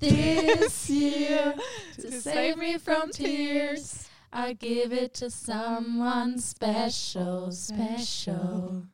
this 0.00 0.88
year 0.90 1.54
to 2.00 2.10
save 2.20 2.56
me 2.56 2.78
from 2.78 3.10
tears. 3.10 4.08
I 4.32 4.52
give 4.52 4.92
it 4.92 5.14
to 5.14 5.30
someone 5.30 6.38
special, 6.38 7.50
special. 7.50 8.84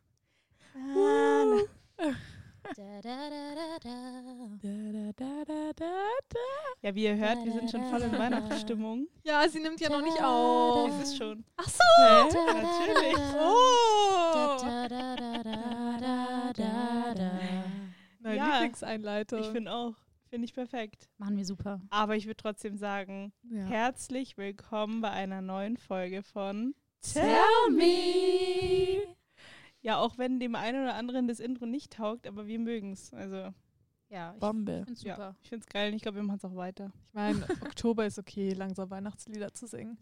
Da, 2.77 3.01
da, 3.03 3.29
da, 5.13 5.45
da, 5.45 5.73
da. 5.77 5.95
Ja, 6.83 6.95
wie 6.95 7.05
ihr 7.05 7.17
hört, 7.17 7.45
wir 7.45 7.53
sind 7.53 7.71
schon 7.71 7.85
voll 7.91 8.03
in 8.03 8.13
Weihnachtsstimmung. 8.13 9.07
Ja, 9.23 9.47
sie 9.49 9.61
nimmt 9.61 9.81
ja 9.81 9.91
noch 9.91 10.01
nicht 10.03 10.23
auf. 10.23 10.89
Ist 11.01 11.09
es 11.13 11.17
schon. 11.17 11.45
Ach 11.57 11.69
so. 11.69 11.81
Hä? 11.99 12.29
Natürlich. 12.63 13.17
Oh. 13.39 14.57
Meine 18.21 18.37
Ja. 18.37 18.53
Lieblingseinleitung. 18.55 19.41
Ich 19.41 19.49
finde 19.49 19.73
auch. 19.73 19.95
Finde 20.35 20.47
ich 20.47 20.53
perfekt. 20.55 21.09
Machen 21.17 21.37
wir 21.37 21.45
super. 21.45 21.81
Aber 21.91 22.17
ich 22.17 22.27
würde 22.27 22.39
trotzdem 22.39 22.77
sagen, 22.77 23.33
ja. 23.45 23.67
herzlich 23.67 24.37
willkommen 24.37 25.01
bei 25.01 25.11
einer 25.13 25.41
neuen 25.41 25.77
Folge 25.77 26.25
von 26.25 26.75
Tell 27.03 27.37
me. 27.71 29.15
Ja, 29.81 29.99
auch 29.99 30.19
wenn 30.19 30.41
dem 30.41 30.57
einen 30.57 30.83
oder 30.83 30.97
anderen 30.97 31.29
das 31.29 31.39
Intro 31.39 31.67
nicht 31.67 31.93
taugt, 31.93 32.27
aber 32.27 32.49
wir 32.49 32.59
mögen 32.59 32.95
es. 32.95 33.15
Also, 33.15 33.55
Ja, 34.09 34.33
ich 34.35 34.41
Bombe. 34.41 34.83
find's 34.85 35.05
ja, 35.05 35.15
super. 35.15 35.37
ich 35.41 35.49
finde 35.51 35.63
es 35.69 35.73
geil 35.73 35.91
und 35.91 35.95
ich 35.95 36.03
glaube, 36.03 36.17
wir 36.17 36.25
machen 36.25 36.39
es 36.39 36.45
auch 36.45 36.57
weiter. 36.57 36.91
Ich 37.11 37.15
meine, 37.15 37.47
Oktober 37.79 38.05
ist 38.05 38.19
okay, 38.19 38.55
langsam 38.55 38.91
Weihnachtslieder 38.91 39.55
zu 39.55 39.69
singen. 39.69 39.99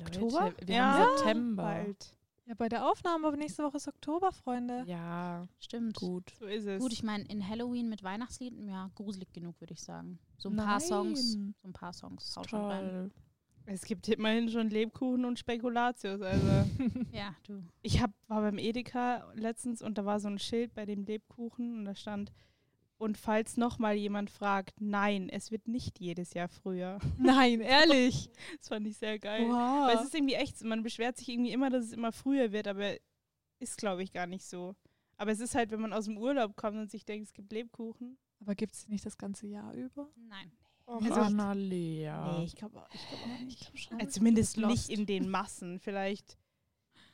Oktober? 0.00 0.52
Wir 0.64 0.74
Ja, 0.74 0.94
haben 0.98 1.16
September. 1.18 1.62
Bald. 1.62 2.15
Ja, 2.46 2.54
bei 2.54 2.68
der 2.68 2.86
Aufnahme, 2.88 3.26
aber 3.26 3.36
nächste 3.36 3.64
Woche 3.64 3.76
ist 3.76 3.88
Oktober, 3.88 4.30
Freunde. 4.30 4.84
Ja, 4.86 5.48
Stimmt. 5.58 5.96
gut. 5.96 6.30
So 6.38 6.46
ist 6.46 6.64
es. 6.66 6.80
Gut, 6.80 6.92
ich 6.92 7.02
meine, 7.02 7.24
in 7.24 7.46
Halloween 7.46 7.88
mit 7.88 8.04
Weihnachtslieden, 8.04 8.68
ja, 8.68 8.88
gruselig 8.94 9.32
genug, 9.32 9.60
würde 9.60 9.74
ich 9.74 9.82
sagen. 9.82 10.18
So 10.38 10.48
ein 10.50 10.56
paar 10.56 10.78
Songs, 10.80 11.34
Nein. 11.34 11.54
so 11.60 11.68
ein 11.68 11.72
paar 11.72 11.92
Songs 11.92 12.36
haut 12.36 12.48
schon 12.48 12.60
rein. 12.60 12.88
Toll. 12.88 13.10
es 13.66 13.82
gibt 13.82 14.08
immerhin 14.08 14.48
schon 14.48 14.70
Lebkuchen 14.70 15.24
und 15.24 15.40
Spekulatius. 15.40 16.20
Also, 16.22 16.46
Ja, 17.12 17.34
du. 17.48 17.64
ich 17.82 18.00
hab, 18.00 18.12
war 18.28 18.42
beim 18.42 18.58
Edeka 18.58 19.28
letztens 19.34 19.82
und 19.82 19.98
da 19.98 20.04
war 20.04 20.20
so 20.20 20.28
ein 20.28 20.38
Schild 20.38 20.72
bei 20.72 20.86
dem 20.86 21.02
Lebkuchen 21.04 21.78
und 21.78 21.84
da 21.84 21.96
stand, 21.96 22.32
und 22.98 23.18
falls 23.18 23.56
nochmal 23.56 23.94
jemand 23.96 24.30
fragt, 24.30 24.80
nein, 24.80 25.28
es 25.28 25.50
wird 25.50 25.68
nicht 25.68 26.00
jedes 26.00 26.32
Jahr 26.34 26.48
früher. 26.48 26.98
Nein, 27.18 27.60
ehrlich. 27.60 28.30
Das 28.58 28.68
fand 28.68 28.86
ich 28.86 28.96
sehr 28.96 29.18
geil. 29.18 29.46
Weil 29.48 29.94
es 29.94 29.98
Wow. 30.00 30.04
ist 30.06 30.14
irgendwie 30.14 30.34
echt, 30.34 30.62
man 30.64 30.82
beschwert 30.82 31.16
sich 31.18 31.28
irgendwie 31.28 31.52
immer, 31.52 31.68
dass 31.70 31.84
es 31.84 31.92
immer 31.92 32.12
früher 32.12 32.52
wird, 32.52 32.66
aber 32.68 32.94
ist, 33.58 33.76
glaube 33.76 34.02
ich, 34.02 34.12
gar 34.12 34.26
nicht 34.26 34.44
so. 34.46 34.74
Aber 35.18 35.30
es 35.30 35.40
ist 35.40 35.54
halt, 35.54 35.70
wenn 35.70 35.80
man 35.80 35.92
aus 35.92 36.06
dem 36.06 36.16
Urlaub 36.18 36.56
kommt 36.56 36.78
und 36.78 36.90
sich 36.90 37.04
denkt, 37.04 37.26
es 37.26 37.32
gibt 37.34 37.52
Lebkuchen. 37.52 38.18
Aber 38.40 38.54
gibt 38.54 38.74
es 38.74 38.86
nicht 38.88 39.04
das 39.06 39.16
ganze 39.18 39.46
Jahr 39.46 39.72
über? 39.74 40.10
Nein. 40.16 40.52
Oh, 40.86 40.98
Also- 41.02 41.14
Annalea. 41.14 42.38
Nee, 42.38 42.44
ich 42.44 42.54
glaube 42.54 42.82
ich 42.94 43.00
glaub 43.08 43.20
auch 43.22 43.40
nicht. 43.40 43.60
Ich 43.60 43.60
glaube 43.60 43.78
schon. 43.78 44.00
Also 44.00 44.10
zumindest 44.12 44.56
nicht 44.58 44.88
in 44.88 45.04
den 45.06 45.28
Massen. 45.28 45.80
Vielleicht 45.80 46.38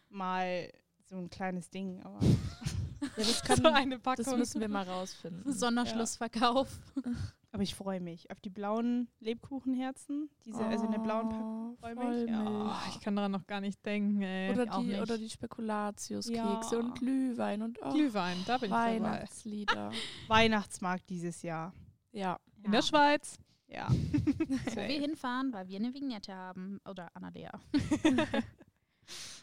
mal 0.08 0.70
so 1.08 1.16
ein 1.16 1.30
kleines 1.30 1.70
Ding, 1.70 2.00
aber 2.02 2.18
Ja, 3.02 3.08
das, 3.16 3.38
so 3.46 3.54
können, 3.54 3.66
eine 3.66 3.98
Packung. 3.98 4.24
das 4.24 4.36
müssen 4.36 4.60
wir 4.60 4.68
mal 4.68 4.84
rausfinden. 4.88 5.52
Sonderschlussverkauf. 5.52 6.68
aber 7.52 7.62
ich 7.62 7.74
freue 7.74 8.00
mich 8.00 8.30
auf 8.30 8.40
die 8.40 8.48
blauen 8.50 9.08
Lebkuchenherzen, 9.20 10.30
diese 10.44 10.64
also 10.64 10.86
in 10.86 10.92
der 10.92 11.00
blauen 11.00 11.28
Packung. 11.28 11.72
Oh, 11.72 11.76
Vollmilch, 11.80 12.30
ja. 12.30 12.44
Oh, 12.46 12.88
ich 12.90 13.00
kann 13.00 13.16
daran 13.16 13.32
noch 13.32 13.46
gar 13.46 13.60
nicht 13.60 13.84
denken, 13.84 14.22
ey. 14.22 14.52
Oder 14.52 14.66
die, 14.66 14.86
nicht. 14.86 15.00
oder 15.00 15.18
die 15.18 15.28
Spekulatiuskekse 15.28 16.74
Ja. 16.76 16.80
und 16.80 16.94
Glühwein 16.98 17.62
und 17.62 17.78
oh, 17.82 17.92
Glühwein, 17.92 18.38
da 18.46 18.56
bin 18.58 18.70
ich 18.70 18.70
dabei. 18.70 18.94
Weihnachtslieder. 19.00 19.90
Weihnachtsmarkt 20.28 21.10
dieses 21.10 21.42
Jahr. 21.42 21.74
ja. 22.12 22.38
In 22.64 22.70
der 22.70 22.82
Schweiz. 22.82 23.40
Ja. 23.66 23.88
Wo 23.90 24.76
wir 24.76 25.00
hinfahren, 25.00 25.52
weil 25.52 25.66
wir 25.66 25.78
eine 25.78 25.92
Vignette 25.94 26.32
haben. 26.32 26.78
Oder 26.88 27.08
Annalea. 27.14 27.50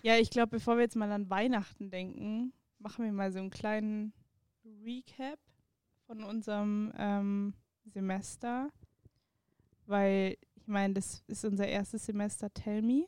ja, 0.04 0.18
ich 0.18 0.30
glaube, 0.30 0.52
bevor 0.52 0.76
wir 0.78 0.84
jetzt 0.84 0.96
mal 0.96 1.12
an 1.12 1.30
Weihnachten 1.30 1.90
denken, 1.90 2.54
machen 2.80 3.06
wir 3.06 3.12
mal 3.12 3.32
so 3.32 3.40
einen 3.40 3.50
kleinen 3.52 4.14
Recap 4.84 5.40
von 6.06 6.24
unserem 6.24 6.92
ähm, 6.98 7.54
Semester. 7.86 8.72
Weil 9.86 10.38
ich 10.56 10.68
meine, 10.68 10.96
das 10.96 11.24
ist 11.28 11.46
unser 11.46 11.68
erstes 11.68 12.06
Semester 12.06 12.54
Tell 12.54 12.82
Me. 12.82 13.08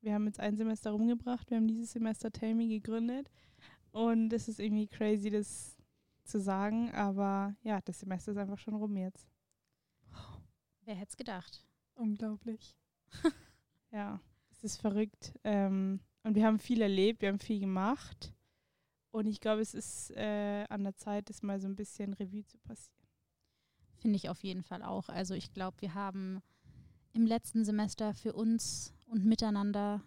Wir 0.00 0.14
haben 0.14 0.26
jetzt 0.26 0.40
ein 0.40 0.56
Semester 0.56 0.90
rumgebracht. 0.90 1.50
Wir 1.50 1.56
haben 1.56 1.68
dieses 1.68 1.92
Semester 1.92 2.30
Tell 2.30 2.54
Me 2.54 2.68
gegründet. 2.68 3.30
Und 3.90 4.32
es 4.32 4.48
ist 4.48 4.58
irgendwie 4.60 4.88
crazy, 4.88 5.30
das 5.30 5.76
zu 6.24 6.40
sagen. 6.40 6.90
Aber 6.92 7.56
ja, 7.62 7.80
das 7.80 8.00
Semester 8.00 8.32
ist 8.32 8.38
einfach 8.38 8.58
schon 8.58 8.74
rum 8.74 8.96
jetzt. 8.96 9.28
Wer 10.82 10.96
hätte 10.96 11.10
es 11.10 11.16
gedacht? 11.16 11.64
Unglaublich. 11.94 12.76
Ja, 13.94 14.20
es 14.50 14.64
ist 14.64 14.80
verrückt. 14.80 15.38
Ähm, 15.44 16.00
und 16.24 16.34
wir 16.34 16.44
haben 16.44 16.58
viel 16.58 16.82
erlebt, 16.82 17.22
wir 17.22 17.28
haben 17.28 17.38
viel 17.38 17.60
gemacht. 17.60 18.33
Und 19.14 19.26
ich 19.26 19.40
glaube, 19.40 19.62
es 19.62 19.74
ist 19.74 20.10
äh, 20.16 20.64
an 20.68 20.82
der 20.82 20.96
Zeit, 20.96 21.30
das 21.30 21.44
mal 21.44 21.60
so 21.60 21.68
ein 21.68 21.76
bisschen 21.76 22.14
Revue 22.14 22.44
zu 22.44 22.58
passieren. 22.58 22.98
Finde 23.94 24.16
ich 24.16 24.28
auf 24.28 24.42
jeden 24.42 24.64
Fall 24.64 24.82
auch. 24.82 25.08
Also 25.08 25.34
ich 25.34 25.52
glaube, 25.52 25.76
wir 25.80 25.94
haben 25.94 26.42
im 27.12 27.24
letzten 27.24 27.64
Semester 27.64 28.12
für 28.12 28.32
uns 28.32 28.92
und 29.06 29.24
miteinander 29.24 30.02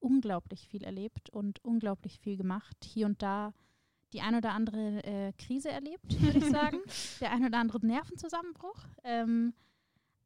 unglaublich 0.00 0.68
viel 0.68 0.84
erlebt 0.84 1.30
und 1.30 1.64
unglaublich 1.64 2.18
viel 2.20 2.36
gemacht. 2.36 2.76
Hier 2.84 3.06
und 3.06 3.22
da 3.22 3.54
die 4.12 4.20
ein 4.20 4.34
oder 4.34 4.52
andere 4.52 5.02
äh, 5.04 5.32
Krise 5.38 5.70
erlebt, 5.70 6.20
würde 6.20 6.40
ich 6.40 6.44
sagen. 6.50 6.80
Der 7.22 7.32
ein 7.32 7.46
oder 7.46 7.56
andere 7.56 7.84
Nervenzusammenbruch. 7.86 8.84
Ähm, 9.02 9.54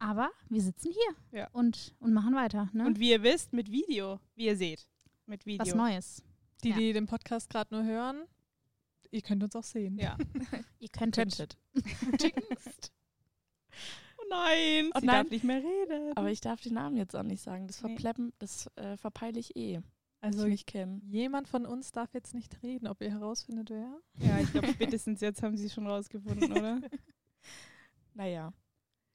aber 0.01 0.33
wir 0.49 0.61
sitzen 0.63 0.91
hier 0.91 1.39
Ja. 1.39 1.49
und, 1.53 1.95
und 2.01 2.13
machen 2.13 2.35
weiter. 2.35 2.71
Ne? 2.73 2.87
Und 2.87 2.99
wie 2.99 3.11
ihr 3.13 3.23
wisst, 3.23 3.53
mit 3.53 3.71
Video, 3.71 4.19
wie 4.35 4.47
ihr 4.47 4.57
seht, 4.57 4.89
mit 5.27 5.47
Video. 5.47 5.65
Was 5.65 5.75
Neues. 5.77 6.25
Die, 6.65 6.71
Ja. 6.71 6.77
die 6.77 6.93
den 6.93 7.07
Podcast 7.07 7.51
gerade 7.51 7.75
nur 7.75 7.85
hören, 7.85 8.23
ihr 9.11 9.23
könnt 9.23 9.43
uns 9.43 9.55
auch 9.57 9.65
sehen. 9.65 9.99
Ja. 9.99 10.17
Ihr 10.79 10.89
könntet. 10.89 11.37
Könntet. 12.01 12.93
Oh 14.19 14.25
nein, 14.31 14.91
Oh 14.95 15.01
sie 15.01 15.07
nein. 15.07 15.25
darf 15.25 15.31
nicht 15.31 15.45
mehr 15.45 15.63
reden. 15.63 16.17
Aber 16.17 16.31
ich 16.31 16.41
darf 16.41 16.61
den 16.61 16.75
Namen 16.75 16.97
jetzt 16.97 17.15
auch 17.17 17.23
nicht 17.23 17.43
sagen. 17.43 17.67
Das 17.67 17.83
Nee. 17.83 17.97
das 18.39 18.69
äh, 18.77 18.97
verpeile 18.97 19.39
ich 19.39 19.57
eh. 19.57 19.81
Also 20.21 20.47
ich 20.47 20.67
kenne. 20.67 21.01
jemand 21.09 21.49
von 21.49 21.67
uns 21.67 21.91
darf 21.91 22.15
jetzt 22.15 22.33
nicht 22.33 22.63
reden, 22.63 22.87
ob 22.87 23.01
ihr 23.03 23.11
herausfindet, 23.11 23.71
wer. 23.71 24.01
ja, 24.19 24.39
ich 24.41 24.53
glaube, 24.53 24.69
spätestens 24.69 25.21
jetzt 25.21 25.43
haben 25.43 25.57
sie 25.57 25.67
es 25.67 25.75
schon 25.75 25.87
rausgefunden, 25.87 26.53
oder? 26.53 26.81
Naja. 28.15 28.53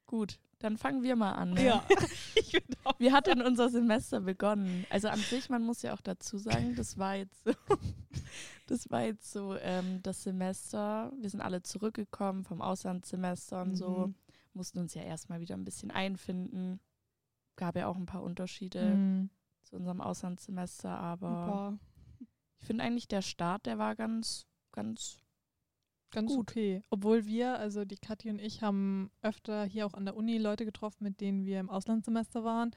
Gut, 0.06 0.38
dann 0.58 0.76
fangen 0.76 1.02
wir 1.02 1.14
mal 1.16 1.32
an. 1.32 1.52
Ne? 1.54 1.64
ja. 1.64 1.84
ich 2.34 2.52
bin 2.52 2.76
auch. 2.84 2.98
Wie 2.98 3.12
hat 3.12 3.26
denn 3.26 3.42
unser 3.42 3.68
Semester 3.68 4.20
begonnen? 4.20 4.86
Also 4.90 5.08
an 5.08 5.18
sich, 5.20 5.48
man 5.50 5.62
muss 5.62 5.82
ja 5.82 5.94
auch 5.94 6.00
dazu 6.00 6.38
sagen, 6.38 6.74
das 6.74 6.98
war 6.98 7.14
jetzt 7.16 7.44
so, 7.44 7.52
das 8.66 8.90
war 8.90 9.02
jetzt 9.02 9.30
so 9.32 9.54
ähm, 9.56 10.02
das 10.02 10.22
Semester. 10.22 11.12
Wir 11.20 11.30
sind 11.30 11.40
alle 11.40 11.62
zurückgekommen 11.62 12.44
vom 12.44 12.60
Auslandssemester 12.60 13.62
und 13.62 13.76
so, 13.76 14.08
Mhm. 14.08 14.14
mussten 14.54 14.78
uns 14.80 14.94
ja 14.94 15.02
erstmal 15.02 15.40
wieder 15.40 15.54
ein 15.56 15.64
bisschen 15.64 15.90
einfinden. 15.90 16.80
Gab 17.56 17.76
ja 17.76 17.86
auch 17.86 17.96
ein 17.96 18.06
paar 18.06 18.22
Unterschiede 18.22 18.96
Mhm. 18.96 19.30
zu 19.62 19.76
unserem 19.76 20.00
Auslandssemester, 20.00 20.90
aber 20.90 21.78
ich 22.60 22.66
finde 22.66 22.82
eigentlich 22.84 23.06
der 23.08 23.22
Start, 23.22 23.66
der 23.66 23.78
war 23.78 23.94
ganz, 23.94 24.46
ganz 24.72 25.18
Ganz 26.10 26.30
Gut. 26.32 26.50
okay. 26.50 26.82
Obwohl 26.90 27.26
wir, 27.26 27.58
also 27.58 27.84
die 27.84 27.96
Kathi 27.96 28.30
und 28.30 28.38
ich, 28.40 28.62
haben 28.62 29.10
öfter 29.22 29.64
hier 29.64 29.86
auch 29.86 29.94
an 29.94 30.04
der 30.06 30.16
Uni 30.16 30.38
Leute 30.38 30.64
getroffen, 30.64 31.04
mit 31.04 31.20
denen 31.20 31.44
wir 31.44 31.60
im 31.60 31.68
Auslandssemester 31.70 32.44
waren. 32.44 32.70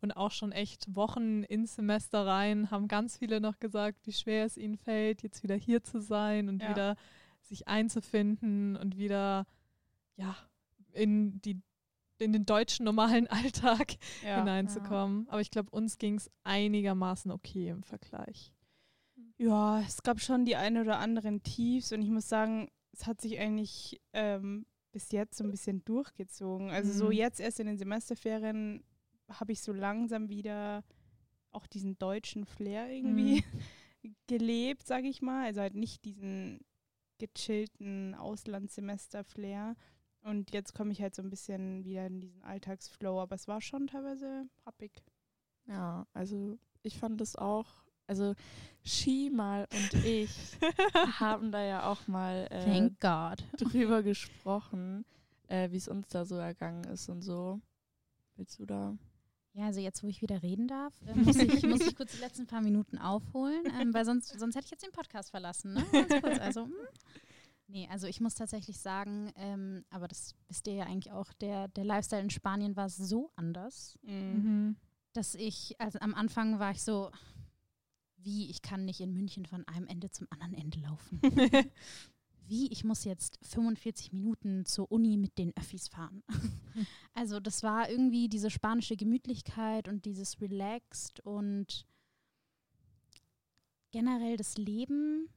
Und 0.00 0.10
auch 0.16 0.32
schon 0.32 0.50
echt 0.50 0.96
Wochen 0.96 1.44
ins 1.44 1.76
Semester 1.76 2.26
rein 2.26 2.72
haben 2.72 2.88
ganz 2.88 3.18
viele 3.18 3.40
noch 3.40 3.60
gesagt, 3.60 4.04
wie 4.04 4.12
schwer 4.12 4.44
es 4.44 4.56
ihnen 4.56 4.76
fällt, 4.76 5.22
jetzt 5.22 5.44
wieder 5.44 5.54
hier 5.54 5.84
zu 5.84 6.00
sein 6.00 6.48
und 6.48 6.60
Ja. 6.60 6.70
wieder 6.70 6.96
sich 7.40 7.68
einzufinden 7.68 8.76
und 8.76 8.96
wieder 8.96 9.46
ja 10.16 10.36
in 10.92 11.40
die 11.42 11.60
in 12.18 12.32
den 12.32 12.46
deutschen 12.46 12.84
normalen 12.84 13.26
Alltag 13.30 13.94
Ja. 14.24 14.38
hineinzukommen. 14.38 15.28
Aber 15.28 15.40
ich 15.40 15.50
glaube, 15.50 15.70
uns 15.70 15.98
ging 15.98 16.16
es 16.16 16.30
einigermaßen 16.44 17.30
okay 17.30 17.68
im 17.68 17.82
Vergleich. 17.84 18.52
Ja, 19.42 19.80
es 19.80 20.02
gab 20.02 20.20
schon 20.20 20.44
die 20.44 20.54
ein 20.54 20.76
oder 20.76 20.98
anderen 20.98 21.42
Tiefs 21.42 21.92
und 21.92 22.00
ich 22.02 22.10
muss 22.10 22.28
sagen, 22.28 22.70
es 22.92 23.06
hat 23.06 23.20
sich 23.20 23.38
eigentlich 23.40 24.00
ähm, 24.12 24.66
bis 24.92 25.10
jetzt 25.10 25.36
so 25.36 25.42
ein 25.44 25.50
bisschen 25.50 25.84
durchgezogen. 25.84 26.70
Also 26.70 26.92
so 26.92 27.06
Mhm. 27.06 27.12
jetzt 27.12 27.40
erst 27.40 27.58
in 27.58 27.66
den 27.66 27.76
Semesterferien 27.78 28.84
habe 29.28 29.50
ich 29.52 29.60
so 29.62 29.72
langsam 29.72 30.28
wieder 30.28 30.84
auch 31.50 31.66
diesen 31.66 31.98
deutschen 31.98 32.44
Flair 32.44 32.88
irgendwie 32.88 33.42
gelebt, 34.28 34.86
sage 34.86 35.08
ich 35.08 35.22
mal. 35.22 35.46
Also 35.46 35.60
halt 35.60 35.74
nicht 35.74 36.04
diesen 36.04 36.60
gechillten 37.18 38.14
Auslandssemester-Flair. 38.14 39.74
Und 40.22 40.52
jetzt 40.52 40.72
komme 40.74 40.92
ich 40.92 41.02
halt 41.02 41.16
so 41.16 41.22
ein 41.22 41.30
bisschen 41.30 41.84
wieder 41.84 42.06
in 42.06 42.20
diesen 42.20 42.42
Alltagsflow, 42.44 43.20
aber 43.20 43.34
es 43.34 43.48
war 43.48 43.60
schon 43.60 43.88
teilweise 43.88 44.48
happig. 44.64 45.02
Ja, 45.66 46.06
also 46.12 46.58
ich 46.82 46.96
fand 46.98 47.20
das 47.20 47.34
auch, 47.34 47.82
also 48.06 48.34
Shimal 48.84 49.66
und 49.72 50.04
ich 50.04 50.30
haben 51.20 51.52
da 51.52 51.62
ja 51.64 51.86
auch 51.86 52.06
mal 52.08 52.46
äh, 52.50 52.64
Thank 52.64 53.00
God. 53.00 53.44
drüber 53.58 54.02
gesprochen, 54.02 55.04
äh, 55.48 55.70
wie 55.70 55.76
es 55.76 55.88
uns 55.88 56.08
da 56.08 56.24
so 56.24 56.36
ergangen 56.36 56.84
ist 56.84 57.08
und 57.08 57.22
so. 57.22 57.60
Willst 58.36 58.58
du 58.58 58.66
da? 58.66 58.96
Ja, 59.54 59.66
also 59.66 59.80
jetzt, 59.80 60.02
wo 60.02 60.08
ich 60.08 60.22
wieder 60.22 60.42
reden 60.42 60.66
darf, 60.66 60.94
äh, 61.06 61.14
muss, 61.14 61.36
ich, 61.36 61.62
muss 61.66 61.80
ich 61.82 61.94
kurz 61.94 62.12
die 62.12 62.20
letzten 62.20 62.46
paar 62.46 62.62
Minuten 62.62 62.96
aufholen, 62.98 63.62
ähm, 63.80 63.92
weil 63.92 64.04
sonst, 64.04 64.28
sonst 64.38 64.54
hätte 64.56 64.64
ich 64.64 64.70
jetzt 64.70 64.84
den 64.84 64.92
Podcast 64.92 65.30
verlassen. 65.30 65.74
Ne? 65.74 65.84
Ganz 65.92 66.22
kurz, 66.22 66.38
also, 66.40 66.64
hm. 66.64 66.72
Nee, 67.68 67.88
also 67.90 68.06
ich 68.06 68.20
muss 68.20 68.34
tatsächlich 68.34 68.78
sagen, 68.80 69.30
ähm, 69.36 69.84
aber 69.90 70.08
das 70.08 70.34
wisst 70.48 70.66
ihr 70.66 70.74
ja 70.74 70.84
eigentlich 70.84 71.12
auch, 71.12 71.32
der, 71.34 71.68
der 71.68 71.84
Lifestyle 71.84 72.20
in 72.22 72.30
Spanien 72.30 72.76
war 72.76 72.88
so 72.90 73.30
anders, 73.36 73.98
Mhm. 74.02 74.76
dass 75.14 75.34
ich, 75.34 75.78
also 75.80 75.98
am 76.00 76.14
Anfang 76.14 76.58
war 76.58 76.70
ich 76.72 76.82
so, 76.82 77.10
wie, 78.22 78.50
ich 78.50 78.62
kann 78.62 78.84
nicht 78.84 79.00
in 79.00 79.12
München 79.12 79.46
von 79.46 79.66
einem 79.66 79.86
Ende 79.86 80.10
zum 80.10 80.26
anderen 80.30 80.54
Ende 80.54 80.80
laufen. 80.80 81.20
wie, 82.46 82.68
ich 82.68 82.84
muss 82.84 83.04
jetzt 83.04 83.38
45 83.42 84.12
Minuten 84.12 84.64
zur 84.66 84.90
Uni 84.90 85.16
mit 85.16 85.38
den 85.38 85.56
Öffis 85.56 85.88
fahren. 85.88 86.22
also 87.14 87.40
das 87.40 87.62
war 87.62 87.88
irgendwie 87.88 88.28
diese 88.28 88.50
spanische 88.50 88.96
Gemütlichkeit 88.96 89.88
und 89.88 90.04
dieses 90.04 90.40
Relaxed 90.40 91.20
und 91.20 91.86
generell 93.90 94.36
das 94.36 94.56
Leben 94.56 95.28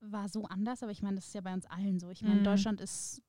war 0.00 0.28
so 0.28 0.44
anders, 0.44 0.82
aber 0.82 0.92
ich 0.92 1.02
meine, 1.02 1.16
das 1.16 1.28
ist 1.28 1.34
ja 1.34 1.40
bei 1.40 1.54
uns 1.54 1.66
allen 1.66 1.98
so. 1.98 2.10
Ich 2.10 2.22
meine, 2.22 2.40
Mhm. 2.40 2.44
Deutschland 2.44 2.80
ist 2.80 3.22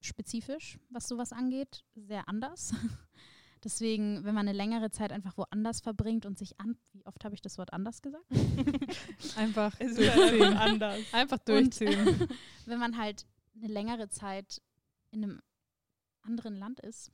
spezifisch, 0.00 0.78
was 0.90 1.08
sowas 1.08 1.32
angeht, 1.32 1.84
sehr 1.94 2.28
anders. 2.28 2.74
Deswegen, 3.64 4.24
wenn 4.24 4.34
man 4.34 4.46
eine 4.48 4.56
längere 4.56 4.90
Zeit 4.90 5.12
einfach 5.12 5.36
woanders 5.36 5.80
verbringt 5.80 6.26
und 6.26 6.38
sich 6.38 6.60
an, 6.60 6.76
wie 6.92 7.04
oft 7.06 7.24
habe 7.24 7.34
ich 7.34 7.40
das 7.40 7.58
Wort 7.58 7.72
anders 7.72 8.02
gesagt? 8.02 8.24
Einfach 9.36 9.74
durchziehen. 9.76 10.54
anders. 10.54 11.00
Einfach 11.12 11.38
Und 11.38 11.48
durchziehen. 11.48 12.28
wenn 12.66 12.78
man 12.78 12.96
halt 12.96 13.26
eine 13.56 13.72
längere 13.72 14.08
Zeit 14.08 14.62
in 15.10 15.24
einem 15.24 15.42
anderen 16.22 16.56
Land 16.56 16.80
ist 16.80 17.10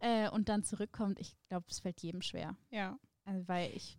äh, 0.00 0.28
und 0.30 0.48
dann 0.48 0.64
zurückkommt, 0.64 1.18
ich 1.20 1.36
glaube, 1.48 1.66
es 1.70 1.78
fällt 1.78 2.02
jedem 2.02 2.20
schwer. 2.22 2.56
Ja. 2.70 2.98
Also, 3.24 3.46
weil 3.48 3.70
ich, 3.74 3.98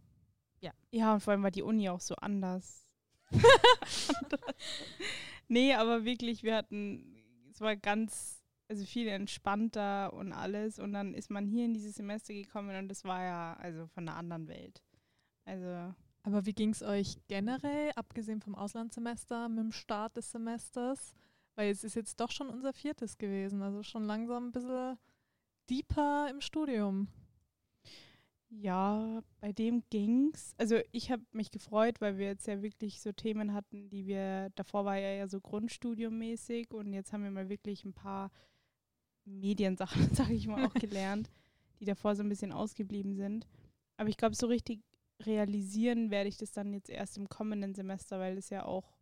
Ja, 0.92 1.14
und 1.14 1.22
vor 1.22 1.32
allem 1.32 1.44
war 1.44 1.52
die 1.52 1.64
Uni 1.64 1.90
auch 1.90 2.02
so 2.02 2.16
anders. 2.16 2.86
nee, 5.48 5.74
aber 5.74 6.06
wirklich, 6.06 6.44
wir 6.44 6.56
hatten, 6.56 7.24
es 7.50 7.62
war 7.62 7.76
ganz, 7.76 8.44
also 8.68 8.86
viel 8.86 9.08
entspannter 9.08 10.14
und 10.14 10.34
alles. 10.34 10.80
Und 10.80 10.94
dann 10.94 11.14
ist 11.14 11.30
man 11.30 11.46
hier 11.46 11.66
in 11.66 11.74
dieses 11.74 11.96
Semester 11.96 12.34
gekommen 12.34 12.76
und 12.78 12.88
das 12.88 13.04
war 13.04 13.24
ja 13.24 13.54
also 13.60 13.88
von 13.88 14.08
einer 14.08 14.18
anderen 14.18 14.48
Welt. 14.48 14.82
Also, 15.46 15.94
Aber 16.24 16.46
wie 16.46 16.54
ging 16.54 16.72
es 16.72 16.82
euch 16.84 17.18
generell, 17.28 17.92
abgesehen 17.96 18.42
vom 18.42 18.56
Auslandssemester, 18.56 19.48
mit 19.50 19.60
dem 19.60 19.72
Start 19.72 20.18
des 20.18 20.32
Semesters? 20.32 21.14
Weil 21.56 21.72
es 21.72 21.84
ist 21.84 21.96
jetzt 21.96 22.20
doch 22.20 22.32
schon 22.32 22.50
unser 22.50 22.74
viertes 22.74 23.18
gewesen, 23.18 23.62
also 23.62 23.84
schon 23.84 24.04
langsam 24.06 24.48
ein 24.48 24.52
bisschen 24.52 24.98
deeper 25.70 26.28
im 26.30 26.42
Studium. 26.42 27.08
ja, 28.50 29.22
bei 29.42 29.52
dem 29.52 29.84
ging's. 29.90 30.54
Also 30.58 30.80
ich 30.92 31.12
habe 31.12 31.24
mich 31.32 31.52
gefreut, 31.52 32.00
weil 32.02 32.18
wir 32.18 32.28
jetzt 32.28 32.48
ja 32.48 32.62
wirklich 32.62 33.02
so 33.02 33.12
Themen 33.12 33.54
hatten, 33.54 33.90
die 33.90 34.06
wir, 34.08 34.50
davor 34.56 34.86
war 34.86 34.98
ja 34.98 35.12
ja 35.12 35.28
so 35.28 35.42
Grundstudiummäßig 35.42 36.72
und 36.74 36.94
jetzt 36.94 37.12
haben 37.14 37.24
wir 37.24 37.32
mal 37.32 37.50
wirklich 37.50 37.84
ein 37.86 37.94
paar 37.94 38.32
Mediensachen, 39.26 40.10
sage 40.16 40.34
ich 40.34 40.48
mal, 40.48 40.66
auch 40.66 40.74
gelernt, 40.74 41.30
die 41.80 41.86
davor 41.86 42.16
so 42.16 42.24
ein 42.24 42.30
bisschen 42.30 42.52
ausgeblieben 42.52 43.16
sind. 43.16 43.48
Aber 43.98 44.10
ich 44.10 44.18
glaube, 44.18 44.36
so 44.36 44.48
richtig 44.48 44.82
realisieren 45.22 46.12
werde 46.12 46.30
ich 46.30 46.38
das 46.38 46.52
dann 46.52 46.74
jetzt 46.74 46.90
erst 46.90 47.18
im 47.18 47.30
kommenden 47.30 47.74
Semester, 47.74 48.20
weil 48.20 48.38
es 48.38 48.50
ja 48.50 48.66
auch, 48.66 48.98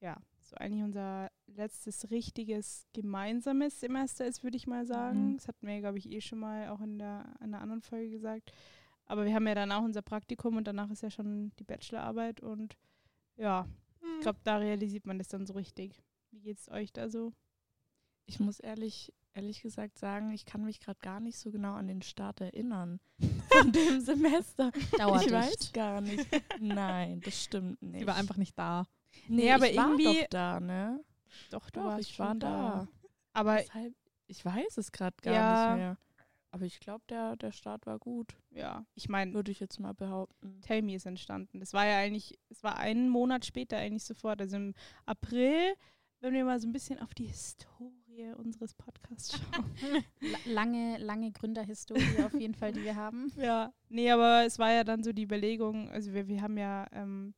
ja, 0.00 0.16
so 0.42 0.56
eigentlich 0.56 0.82
unser 0.82 1.30
letztes 1.46 2.10
richtiges 2.10 2.86
gemeinsames 2.92 3.78
Semester 3.78 4.26
ist, 4.26 4.42
würde 4.42 4.56
ich 4.56 4.66
mal 4.66 4.86
sagen. 4.86 5.32
Mhm. 5.32 5.36
Das 5.36 5.48
hatten 5.48 5.66
wir, 5.66 5.78
glaube 5.80 5.98
ich, 5.98 6.10
eh 6.10 6.20
schon 6.20 6.38
mal 6.38 6.68
auch 6.70 6.80
in 6.80 6.98
der 6.98 7.34
in 7.40 7.46
einer 7.46 7.60
anderen 7.60 7.82
Folge 7.82 8.10
gesagt. 8.10 8.52
Aber 9.04 9.24
wir 9.24 9.34
haben 9.34 9.46
ja 9.46 9.54
dann 9.54 9.72
auch 9.72 9.82
unser 9.82 10.02
Praktikum 10.02 10.56
und 10.56 10.66
danach 10.66 10.90
ist 10.90 11.02
ja 11.02 11.10
schon 11.10 11.52
die 11.58 11.64
Bachelorarbeit 11.64 12.40
und 12.40 12.76
ja, 13.36 13.66
ich 14.02 14.22
glaube, 14.22 14.38
da 14.44 14.58
realisiert 14.58 15.06
man 15.06 15.18
das 15.18 15.28
dann 15.28 15.46
so 15.46 15.54
richtig. 15.54 16.02
Wie 16.30 16.40
geht's 16.40 16.70
euch 16.70 16.92
da 16.92 17.08
so? 17.08 17.32
Ich 18.26 18.38
muss 18.38 18.60
ehrlich, 18.60 19.12
ehrlich 19.34 19.62
gesagt 19.62 19.98
sagen, 19.98 20.30
ich 20.32 20.44
kann 20.44 20.64
mich 20.64 20.80
gerade 20.80 20.98
gar 21.00 21.20
nicht 21.20 21.38
so 21.38 21.50
genau 21.50 21.74
an 21.74 21.86
den 21.88 22.02
Start 22.02 22.40
erinnern 22.40 23.00
von 23.50 23.72
dem 23.72 24.00
Semester. 24.00 24.70
dauert 24.98 25.26
ich 25.26 25.32
weiß 25.32 25.72
gar 25.72 26.00
nicht. 26.00 26.26
Nein, 26.60 27.20
das 27.20 27.44
stimmt 27.44 27.80
nicht. 27.82 28.00
Sie 28.00 28.06
war 28.06 28.16
einfach 28.16 28.36
nicht 28.36 28.58
da. 28.58 28.86
nee, 29.28 29.44
Nee, 29.44 29.52
aber 29.52 29.70
ich 29.70 29.76
war 29.76 29.90
irgendwie- 29.90 30.20
doch 30.22 30.26
da, 30.30 30.60
ne? 30.60 31.04
Doch, 31.50 31.70
du 31.70 31.80
Doch, 31.80 31.86
warst 31.86 32.08
ich 32.10 32.18
war 32.18 32.28
schon 32.30 32.40
da. 32.40 32.88
Aber 33.32 33.56
Deshalb, 33.56 33.94
ich 34.26 34.44
weiß 34.44 34.78
es 34.78 34.90
gerade 34.92 35.16
gar 35.22 35.32
Ja. 35.34 35.68
nicht 35.70 35.78
mehr. 35.78 35.96
Aber 36.52 36.64
ich 36.64 36.80
glaube, 36.80 37.04
der, 37.08 37.36
der 37.36 37.52
Start 37.52 37.86
war 37.86 38.00
gut, 38.00 38.34
ja, 38.50 38.84
ich 38.96 39.08
meine, 39.08 39.32
würde 39.34 39.52
ich 39.52 39.60
jetzt 39.60 39.78
mal 39.78 39.94
behaupten. 39.94 40.60
Tell 40.62 40.82
Me 40.82 40.96
ist 40.96 41.06
entstanden. 41.06 41.60
Das 41.60 41.72
war 41.72 41.86
ja 41.86 41.98
eigentlich, 41.98 42.40
es 42.48 42.64
war 42.64 42.76
einen 42.76 43.08
Monat 43.08 43.46
später 43.46 43.76
eigentlich 43.76 44.02
sofort, 44.02 44.40
also 44.40 44.56
im 44.56 44.74
April, 45.06 45.74
wenn 46.18 46.32
wir 46.34 46.44
mal 46.44 46.58
so 46.58 46.66
ein 46.66 46.72
bisschen 46.72 46.98
auf 46.98 47.14
die 47.14 47.26
Historie 47.26 47.99
unseres 48.36 48.74
Podcasts 48.74 49.38
schauen. 49.38 50.04
La 50.20 50.38
lange, 50.46 50.98
lange 50.98 51.32
Gründerhistorie 51.32 52.22
auf 52.24 52.34
jeden 52.34 52.54
Fall, 52.54 52.72
die 52.72 52.82
wir 52.82 52.96
haben. 52.96 53.32
ja, 53.36 53.72
nee, 53.88 54.10
aber 54.10 54.44
es 54.46 54.58
war 54.58 54.72
ja 54.72 54.84
dann 54.84 55.02
so 55.02 55.12
die 55.12 55.24
Überlegung, 55.24 55.90
also 55.90 56.12
wir, 56.12 56.28
wir 56.28 56.42
haben 56.42 56.56
ja 56.58 56.86
ähm, 56.92 57.34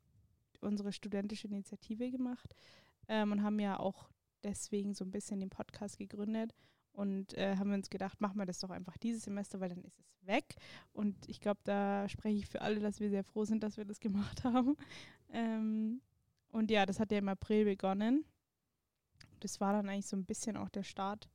unsere 0.60 0.92
studentische 0.92 1.48
Initiative 1.48 2.10
gemacht 2.10 2.54
ähm, 3.08 3.32
und 3.32 3.42
haben 3.42 3.58
ja 3.58 3.78
auch 3.78 4.08
deswegen 4.44 4.94
so 4.94 5.04
ein 5.04 5.10
bisschen 5.10 5.40
den 5.40 5.50
Podcast 5.50 5.98
gegründet 5.98 6.54
und 6.92 7.34
äh, 7.34 7.56
haben 7.56 7.72
uns 7.72 7.90
gedacht, 7.90 8.20
machen 8.20 8.38
wir 8.38 8.46
das 8.46 8.60
doch 8.60 8.70
einfach 8.70 8.96
dieses 8.98 9.24
Semester, 9.24 9.60
weil 9.60 9.70
dann 9.70 9.84
ist 9.84 9.98
es 9.98 10.26
weg. 10.26 10.54
Und 10.92 11.16
ich 11.28 11.40
glaube, 11.40 11.60
da 11.64 12.08
spreche 12.08 12.38
ich 12.38 12.46
für 12.46 12.60
alle, 12.60 12.80
dass 12.80 13.00
wir 13.00 13.10
sehr 13.10 13.24
froh 13.24 13.44
sind, 13.44 13.62
dass 13.62 13.76
wir 13.76 13.84
das 13.84 14.00
gemacht 14.00 14.44
haben. 14.44 14.76
Ähm, 15.32 16.00
und 16.50 16.70
ja, 16.70 16.84
das 16.84 17.00
hat 17.00 17.10
ja 17.12 17.18
im 17.18 17.28
April 17.28 17.64
begonnen. 17.64 18.24
Das 19.44 19.60
war 19.60 19.72
dann 19.72 19.88
eigentlich 19.88 20.06
so 20.06 20.16
ein 20.16 20.24
bisschen 20.24 20.56
auch 20.56 20.68
der 20.68 20.82
Start 20.84 21.28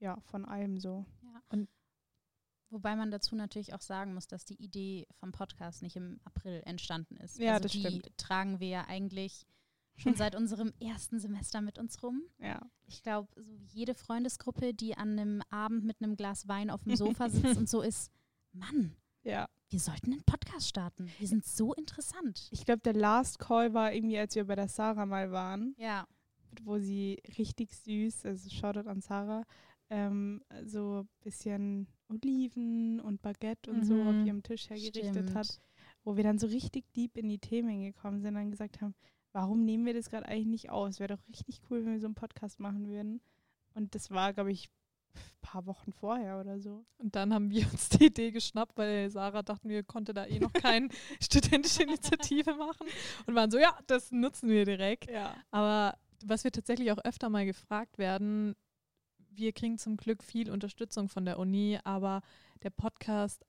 ja, 0.00 0.20
von 0.22 0.44
allem 0.44 0.78
so. 0.78 1.04
Ja. 1.22 1.42
Und- 1.48 1.68
Wobei 2.70 2.96
man 2.96 3.12
dazu 3.12 3.36
natürlich 3.36 3.72
auch 3.72 3.80
sagen 3.80 4.14
muss, 4.14 4.26
dass 4.26 4.44
die 4.44 4.60
Idee 4.60 5.06
vom 5.12 5.30
Podcast 5.30 5.80
nicht 5.82 5.94
im 5.94 6.18
April 6.24 6.60
entstanden 6.64 7.16
ist. 7.18 7.38
Ja, 7.38 7.52
also 7.52 7.62
das 7.64 7.72
die 7.72 7.80
stimmt. 7.80 8.10
tragen 8.18 8.58
wir 8.58 8.66
ja 8.68 8.84
eigentlich 8.88 9.46
schon 9.96 10.16
seit 10.16 10.34
unserem 10.36 10.72
ersten 10.80 11.20
Semester 11.20 11.60
mit 11.60 11.78
uns 11.78 12.02
rum. 12.02 12.22
Ja. 12.40 12.60
Ich 12.86 13.02
glaube, 13.04 13.28
so 13.40 13.54
jede 13.68 13.94
Freundesgruppe, 13.94 14.74
die 14.74 14.96
an 14.96 15.16
einem 15.18 15.42
Abend 15.50 15.84
mit 15.84 16.02
einem 16.02 16.16
Glas 16.16 16.48
Wein 16.48 16.68
auf 16.68 16.82
dem 16.82 16.96
Sofa 16.96 17.28
sitzt 17.28 17.56
und 17.56 17.68
so 17.68 17.80
ist, 17.82 18.10
Mann, 18.52 18.96
Ja. 19.22 19.48
wir 19.68 19.78
sollten 19.78 20.12
einen 20.12 20.24
Podcast 20.24 20.66
starten. 20.68 21.08
Wir 21.20 21.28
sind 21.28 21.44
so 21.46 21.74
interessant. 21.74 22.48
Ich 22.50 22.64
glaube, 22.64 22.80
der 22.82 22.94
Last 22.94 23.38
Call 23.38 23.72
war 23.72 23.92
irgendwie, 23.92 24.18
als 24.18 24.34
wir 24.34 24.46
bei 24.48 24.56
der 24.56 24.68
Sarah 24.68 25.06
mal 25.06 25.30
waren. 25.30 25.76
Ja, 25.78 26.08
wo 26.64 26.78
sie 26.78 27.22
richtig 27.38 27.74
süß, 27.74 28.26
also 28.26 28.50
Shoutout 28.50 28.88
an 28.88 29.00
Sarah, 29.00 29.44
ähm, 29.90 30.42
so 30.64 31.00
ein 31.02 31.08
bisschen 31.22 31.86
Oliven 32.08 33.00
und 33.00 33.20
Baguette 33.22 33.70
und 33.70 33.84
so 33.84 33.94
Mhm. 33.94 34.06
auf 34.08 34.26
ihrem 34.26 34.42
Tisch 34.42 34.68
hergerichtet 34.70 35.34
hat, 35.34 35.46
stimmt. 35.46 35.60
wo 36.04 36.16
wir 36.16 36.24
dann 36.24 36.38
so 36.38 36.46
richtig 36.46 36.84
deep 36.94 37.16
in 37.16 37.28
die 37.28 37.38
Themen 37.38 37.82
gekommen 37.82 38.20
sind 38.20 38.30
und 38.30 38.34
dann 38.42 38.50
gesagt 38.50 38.80
haben, 38.80 38.94
warum 39.32 39.64
nehmen 39.64 39.84
wir 39.86 39.94
das 39.94 40.10
gerade 40.10 40.26
eigentlich 40.26 40.46
nicht 40.46 40.70
aus? 40.70 41.00
Wäre 41.00 41.16
doch 41.16 41.28
richtig 41.28 41.60
cool, 41.68 41.84
wenn 41.84 41.92
wir 41.92 42.00
so 42.00 42.06
einen 42.06 42.14
Podcast 42.14 42.60
machen 42.60 42.88
würden. 42.88 43.20
Und 43.74 43.94
das 43.94 44.10
war, 44.10 44.32
glaube 44.32 44.52
ich, 44.52 44.68
ein 45.16 45.20
paar 45.42 45.66
Wochen 45.66 45.92
vorher 45.92 46.40
oder 46.40 46.58
so. 46.60 46.84
Und 46.98 47.14
dann 47.16 47.32
haben 47.34 47.50
wir 47.50 47.66
uns 47.72 47.88
die 47.88 48.06
Idee 48.06 48.30
geschnappt, 48.30 48.76
weil 48.76 49.10
Sarah 49.10 49.42
dachten, 49.42 49.68
wir 49.68 49.82
konnte 49.82 50.12
da 50.14 50.24
eh 50.26 50.38
noch 50.38 50.52
keine 50.78 50.88
studentische 51.20 51.82
Initiative 51.82 52.54
machen 52.54 52.86
und 53.26 53.34
waren 53.34 53.50
so, 53.50 53.58
ja, 53.58 53.76
das 53.86 54.10
nutzen 54.12 54.48
wir 54.48 54.64
direkt. 54.64 55.10
Ja. 55.10 55.34
Aber 55.50 55.96
was 56.24 56.44
wir 56.44 56.52
tatsächlich 56.52 56.90
auch 56.92 56.98
öfter 57.04 57.28
mal 57.30 57.46
gefragt 57.46 57.98
werden, 57.98 58.54
wir 59.30 59.52
kriegen 59.52 59.78
zum 59.78 59.96
Glück 59.96 60.22
viel 60.22 60.50
Unterstützung 60.50 61.08
von 61.08 61.24
der 61.24 61.38
Uni, 61.38 61.78
aber 61.84 62.20
der 62.62 62.70
Podcast 62.70 63.44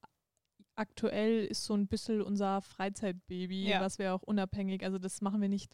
aktuell 0.75 1.45
ist 1.45 1.63
so 1.65 1.73
ein 1.73 1.87
bisschen 1.87 2.21
unser 2.21 2.61
Freizeitbaby, 2.61 3.69
Ja. 3.69 3.81
was 3.81 3.99
wir 3.99 4.13
auch 4.13 4.23
unabhängig, 4.23 4.83
also 4.83 4.97
das 4.97 5.21
machen 5.21 5.41
wir 5.41 5.49
nicht 5.49 5.71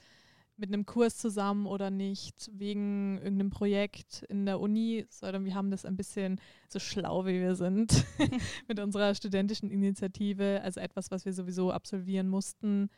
mit 0.57 0.69
einem 0.71 0.85
Kurs 0.85 1.17
zusammen 1.17 1.65
oder 1.65 1.89
nicht 1.89 2.51
wegen 2.53 3.17
irgendeinem 3.17 3.49
Projekt 3.49 4.23
in 4.29 4.45
der 4.45 4.59
Uni, 4.59 5.07
sondern 5.09 5.43
wir 5.45 5.55
haben 5.55 5.71
das 5.71 5.85
ein 5.85 5.95
bisschen 5.95 6.39
so 6.69 6.77
schlau, 6.77 7.25
wie 7.25 7.39
wir 7.39 7.55
sind, 7.55 8.05
mit 8.67 8.79
unserer 8.79 9.15
studentischen 9.15 9.71
Initiative, 9.71 10.61
also 10.61 10.79
etwas, 10.79 11.09
was 11.09 11.25
wir 11.25 11.33
sowieso 11.33 11.71
absolvieren 11.71 12.27
mussten, 12.29 12.89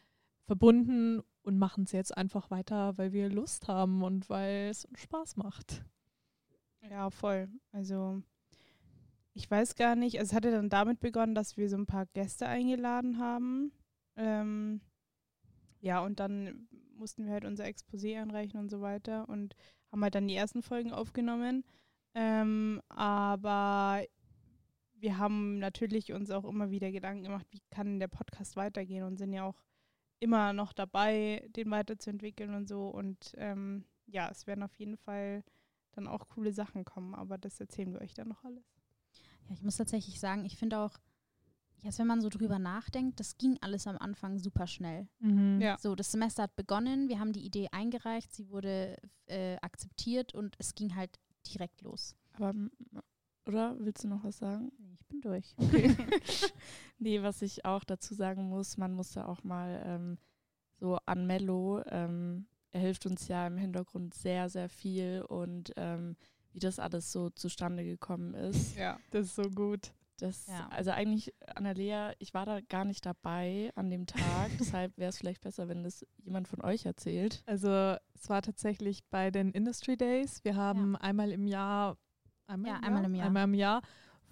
verbunden 0.45 1.21
und 1.43 1.57
machen 1.57 1.83
es 1.83 1.91
jetzt 1.91 2.15
einfach 2.15 2.51
weiter, 2.51 2.97
weil 2.97 3.12
wir 3.13 3.29
Lust 3.29 3.67
haben 3.67 4.03
und 4.03 4.29
weil 4.29 4.69
es 4.69 4.85
uns 4.85 5.00
Spaß 5.01 5.38
macht. 5.38 5.83
Ja, 6.89 7.09
voll. 7.09 7.50
Also 7.71 8.21
ich 9.33 9.50
weiß 9.50 9.75
gar 9.75 9.95
nicht, 9.95 10.19
also 10.19 10.29
es 10.29 10.35
hatte 10.35 10.51
dann 10.51 10.69
damit 10.69 11.00
begonnen, 11.00 11.35
dass 11.35 11.57
wir 11.57 11.69
so 11.69 11.77
ein 11.77 11.85
paar 11.85 12.05
Gäste 12.07 12.47
eingeladen 12.47 13.17
haben. 13.17 13.71
Ähm, 14.15 14.81
ja, 15.79 16.01
und 16.01 16.19
dann 16.19 16.67
mussten 16.95 17.25
wir 17.25 17.33
halt 17.33 17.45
unser 17.45 17.65
Exposé 17.65 18.21
einreichen 18.21 18.59
und 18.59 18.69
so 18.69 18.81
weiter 18.81 19.27
und 19.27 19.55
haben 19.91 20.03
halt 20.03 20.15
dann 20.15 20.27
die 20.27 20.35
ersten 20.35 20.62
Folgen 20.62 20.91
aufgenommen. 20.91 21.63
Ähm, 22.15 22.81
aber 22.89 24.03
wir 24.93 25.17
haben 25.17 25.59
natürlich 25.59 26.13
uns 26.13 26.29
auch 26.29 26.45
immer 26.45 26.69
wieder 26.69 26.91
Gedanken 26.91 27.23
gemacht, 27.23 27.47
wie 27.50 27.62
kann 27.71 28.00
der 28.00 28.07
Podcast 28.07 28.55
weitergehen 28.55 29.03
und 29.03 29.17
sind 29.17 29.33
ja 29.33 29.43
auch 29.43 29.62
immer 30.24 30.53
noch 30.53 30.74
dabei, 30.74 31.48
den 31.56 31.70
weiterzuentwickeln 31.70 32.56
und 32.56 32.68
so. 32.68 32.88
Und 32.88 33.34
ähm, 33.38 33.86
ja, 34.08 34.30
es 34.30 34.48
werden 34.48 34.63
auf 34.63 34.74
jeden 34.75 34.98
Fall 34.98 35.44
dann 35.92 36.08
auch 36.08 36.27
coole 36.30 36.53
Sachen 36.53 36.86
kommen, 36.86 37.13
aber 37.13 37.38
das 37.38 37.60
erzählen 37.60 37.94
wir 37.94 38.01
euch 38.01 38.13
dann 38.13 38.30
noch 38.30 38.44
alles. 38.44 38.63
Ja, 39.48 39.53
ich 39.53 39.62
muss 39.62 39.77
tatsächlich 39.77 40.20
sagen, 40.20 40.46
ich 40.46 40.58
finde 40.58 40.80
auch, 40.80 40.98
jetzt 41.82 42.00
wenn 42.00 42.08
man 42.08 42.22
so 42.22 42.30
drüber 42.30 42.58
nachdenkt, 42.58 43.20
das 43.20 43.38
ging 43.38 43.58
alles 43.62 43.86
am 43.86 43.98
Anfang 43.98 44.39
super 44.39 44.65
schnell. 44.65 45.08
Mhm. 45.20 45.60
Ja. 45.62 45.77
So, 45.77 45.96
das 45.96 46.12
Semester 46.12 46.44
hat 46.44 46.56
begonnen, 46.56 47.10
wir 47.10 47.20
haben 47.20 47.34
die 47.34 47.46
Idee 47.46 47.68
eingereicht, 47.72 48.34
sie 48.34 48.50
wurde 48.50 48.98
äh, 49.27 49.58
akzeptiert 49.58 50.34
und 50.34 50.56
es 50.58 50.74
ging 50.74 50.96
halt 50.96 51.20
direkt 51.46 51.82
los. 51.82 52.15
Aber, 52.34 52.53
oder 53.45 53.75
willst 53.79 54.03
du 54.03 54.07
noch 54.07 54.23
was 54.23 54.38
sagen? 54.38 54.71
Nee, 54.77 54.93
ich 55.00 55.05
bin 55.07 55.21
durch. 55.21 55.53
Okay. 55.57 55.95
nee, 57.00 57.21
was 57.21 57.41
ich 57.41 57.65
auch 57.65 57.83
dazu 57.83 58.13
sagen 58.13 58.50
muss, 58.50 58.77
man 58.77 58.93
muss 58.93 59.12
da 59.12 59.25
auch 59.25 59.43
mal 59.43 59.81
ähm, 59.85 60.17
so 60.79 60.97
an 61.05 61.27
Mello, 61.27 61.81
ähm, 61.89 62.47
er 62.71 62.81
hilft 62.81 63.05
uns 63.05 63.27
ja 63.27 63.45
im 63.47 63.57
Hintergrund 63.57 64.13
sehr, 64.13 64.50
sehr 64.50 64.67
viel 64.67 65.21
und 65.27 65.71
ähm, 65.77 66.15
wie 66.51 66.59
das 66.59 66.79
alles 66.79 67.12
so 67.12 67.29
zustande 67.29 67.83
gekommen 67.83 68.33
ist. 68.33 68.75
Ja. 68.75 69.00
Das 69.12 69.27
ist 69.27 69.35
so 69.35 69.50
gut. 69.50 69.93
Das, 70.17 70.47
Ja. 70.47 70.67
Also 70.69 70.91
eigentlich, 70.91 71.33
Annalea, 71.55 72.13
ich 72.19 72.33
war 72.33 72.45
da 72.45 72.62
gar 72.62 72.85
nicht 72.85 73.05
dabei 73.05 73.71
an 73.75 73.89
dem 73.89 74.05
Tag, 74.05 74.51
deshalb 74.59 74.97
wäre 74.97 75.09
es 75.09 75.17
vielleicht 75.17 75.41
besser, 75.41 75.67
wenn 75.67 75.83
das 75.83 76.05
jemand 76.17 76.47
von 76.47 76.62
euch 76.62 76.85
erzählt. 76.85 77.43
Also 77.45 77.95
es 78.13 78.29
war 78.29 78.41
tatsächlich 78.41 79.03
bei 79.09 79.31
den 79.31 79.51
Industry 79.51 79.97
Days. 79.97 80.43
Wir 80.43 80.55
haben 80.55 80.95
einmal 80.95 81.31
im 81.31 81.47
Jahr, 81.47 81.97
einmal, 82.53 82.72
Ja, 82.72 82.77
im, 82.77 82.83
einmal 82.86 83.01
Jahr? 83.01 83.05
im 83.10 83.15
Jahr. 83.15 83.25
einmal 83.27 83.43
im 83.43 83.53
Jahr 83.53 83.81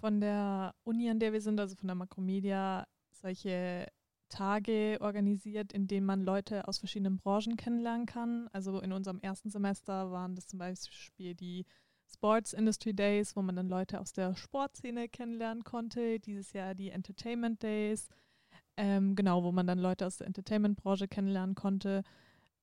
von 0.00 0.20
der 0.20 0.74
Uni, 0.84 1.08
an 1.10 1.18
der 1.20 1.32
wir 1.32 1.40
sind, 1.40 1.60
also 1.60 1.76
von 1.76 1.86
der 1.86 1.94
Makromedia, 1.94 2.86
solche 3.10 3.86
Tage 4.28 4.96
organisiert, 5.00 5.72
in 5.72 5.86
denen 5.86 6.06
man 6.06 6.22
Leute 6.22 6.66
aus 6.66 6.78
verschiedenen 6.78 7.18
Branchen 7.18 7.56
kennenlernen 7.56 8.06
kann. 8.06 8.48
Also 8.52 8.80
in 8.80 8.92
unserem 8.92 9.20
ersten 9.20 9.50
Semester 9.50 10.10
waren 10.10 10.34
das 10.34 10.46
zum 10.46 10.58
Beispiel 10.58 11.34
die 11.34 11.66
Sports 12.10 12.52
Industry 12.52 12.94
Days, 12.94 13.36
wo 13.36 13.42
man 13.42 13.56
dann 13.56 13.68
Leute 13.68 14.00
aus 14.00 14.12
der 14.12 14.34
Sportszene 14.34 15.08
kennenlernen 15.08 15.64
konnte. 15.64 16.18
Dieses 16.18 16.52
Jahr 16.52 16.74
die 16.74 16.90
Entertainment 16.90 17.62
Days, 17.62 18.08
ähm, 18.76 19.14
genau, 19.16 19.44
wo 19.44 19.52
man 19.52 19.66
dann 19.66 19.78
Leute 19.78 20.06
aus 20.06 20.16
der 20.16 20.26
Entertainment-Branche 20.26 21.08
kennenlernen 21.08 21.54
konnte. 21.54 22.02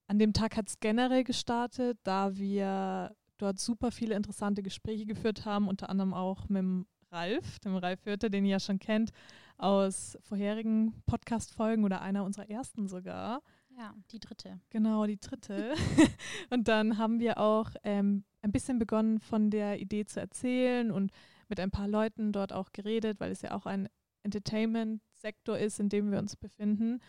An 0.07 0.17
dem 0.17 0.33
Tag 0.33 0.57
hat 0.57 0.67
es 0.69 0.79
generell 0.79 1.23
gestartet, 1.23 1.99
da 2.03 2.35
wir 2.35 3.15
dort 3.41 3.59
super 3.59 3.91
viele 3.91 4.15
interessante 4.15 4.61
Gespräche 4.61 5.05
geführt 5.05 5.45
haben, 5.45 5.67
unter 5.67 5.89
anderem 5.89 6.13
auch 6.13 6.47
mit 6.49 6.59
dem 6.59 6.85
Ralf, 7.11 7.59
dem 7.59 7.75
Ralf 7.75 8.05
Hürte, 8.05 8.29
den 8.29 8.45
ihr 8.45 8.51
ja 8.51 8.59
schon 8.59 8.79
kennt, 8.79 9.11
aus 9.57 10.17
vorherigen 10.21 10.93
Podcast-Folgen 11.05 11.83
oder 11.83 12.01
einer 12.01 12.23
unserer 12.23 12.49
ersten 12.49 12.87
sogar. 12.87 13.41
Ja, 13.77 13.93
die 14.11 14.19
dritte. 14.19 14.59
Genau, 14.69 15.05
die 15.05 15.19
dritte. 15.19 15.73
und 16.49 16.67
dann 16.67 16.97
haben 16.97 17.19
wir 17.19 17.39
auch 17.39 17.71
ähm, 17.83 18.23
ein 18.41 18.51
bisschen 18.51 18.77
begonnen, 18.77 19.19
von 19.19 19.49
der 19.49 19.79
Idee 19.79 20.05
zu 20.05 20.19
erzählen 20.19 20.91
und 20.91 21.11
mit 21.47 21.59
ein 21.59 21.71
paar 21.71 21.87
Leuten 21.87 22.31
dort 22.31 22.53
auch 22.53 22.71
geredet, 22.71 23.19
weil 23.19 23.31
es 23.31 23.41
ja 23.41 23.55
auch 23.55 23.65
ein 23.65 23.89
Entertainment-Sektor 24.23 25.57
ist, 25.57 25.79
in 25.79 25.89
dem 25.89 26.11
wir 26.11 26.19
uns 26.19 26.35
befinden. 26.35 26.99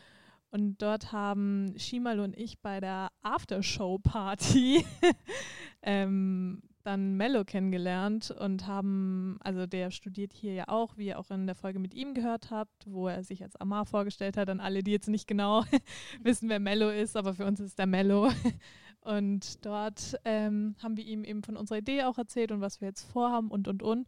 Und 0.50 0.82
dort 0.82 1.12
haben 1.12 1.74
Shimal 1.76 2.18
und 2.18 2.36
ich 2.36 2.60
bei 2.60 2.80
der 2.80 3.10
Aftershow-Party 3.22 4.84
ähm, 5.82 6.62
dann 6.82 7.16
Mello 7.16 7.44
kennengelernt 7.44 8.30
und 8.30 8.66
haben, 8.66 9.38
also 9.40 9.66
der 9.66 9.90
studiert 9.90 10.32
hier 10.32 10.54
ja 10.54 10.68
auch, 10.68 10.96
wie 10.96 11.08
ihr 11.08 11.18
auch 11.18 11.30
in 11.30 11.46
der 11.46 11.54
Folge 11.54 11.78
mit 11.78 11.94
ihm 11.94 12.14
gehört 12.14 12.50
habt, 12.50 12.86
wo 12.86 13.08
er 13.08 13.22
sich 13.22 13.42
als 13.42 13.56
Amar 13.56 13.86
vorgestellt 13.86 14.36
hat, 14.36 14.48
an 14.48 14.60
alle, 14.60 14.82
die 14.82 14.92
jetzt 14.92 15.08
nicht 15.08 15.26
genau 15.26 15.64
wissen, 16.22 16.48
wer 16.48 16.60
Mello 16.60 16.88
ist, 16.90 17.16
aber 17.16 17.34
für 17.34 17.44
uns 17.44 17.60
ist 17.60 17.78
der 17.78 17.86
Mello. 17.86 18.30
Und 19.02 19.64
dort 19.64 20.16
ähm, 20.24 20.74
haben 20.82 20.96
wir 20.96 21.04
ihm 21.04 21.24
eben 21.24 21.42
von 21.42 21.56
unserer 21.56 21.78
Idee 21.78 22.02
auch 22.02 22.18
erzählt 22.18 22.52
und 22.52 22.60
was 22.60 22.82
wir 22.82 22.88
jetzt 22.88 23.10
vorhaben 23.10 23.50
und 23.50 23.66
und 23.66 23.82
und. 23.82 24.06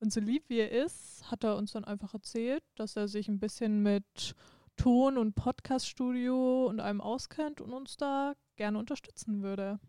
Und 0.00 0.12
so 0.12 0.20
lieb 0.20 0.44
wie 0.48 0.58
er 0.58 0.70
ist, 0.70 1.30
hat 1.30 1.44
er 1.44 1.56
uns 1.56 1.72
dann 1.72 1.84
einfach 1.84 2.12
erzählt, 2.12 2.62
dass 2.74 2.94
er 2.94 3.08
sich 3.08 3.28
ein 3.28 3.38
bisschen 3.38 3.82
mit 3.82 4.34
Ton- 4.76 5.16
und 5.16 5.34
Podcaststudio 5.34 6.66
und 6.66 6.80
allem 6.80 7.00
auskennt 7.00 7.62
und 7.62 7.72
uns 7.72 7.96
da 7.96 8.34
gerne 8.56 8.78
unterstützen 8.78 9.42
würde. 9.42 9.80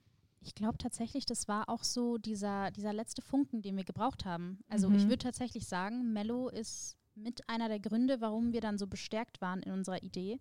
Ich 0.46 0.54
glaube 0.54 0.78
tatsächlich, 0.78 1.26
das 1.26 1.48
war 1.48 1.70
auch 1.70 1.84
so 1.84 2.20
dieser, 2.20 2.70
dieser 2.70 2.94
letzte 2.94 3.24
Funken, 3.24 3.64
den 3.64 3.76
wir 3.78 3.84
gebraucht 3.84 4.26
haben. 4.26 4.60
Also 4.70 4.92
ich 4.92 5.06
Mhm. 5.06 5.10
würde 5.10 5.24
tatsächlich 5.24 5.66
sagen, 5.68 6.14
Mello 6.14 6.50
ist 6.50 6.98
mit 7.16 7.50
einer 7.50 7.68
der 7.68 7.80
Gründe, 7.80 8.22
warum 8.22 8.54
wir 8.54 8.62
dann 8.62 8.78
so 8.78 8.86
bestärkt 8.86 9.42
waren 9.42 9.64
in 9.64 9.72
unserer 9.72 10.04
Idee. 10.04 10.40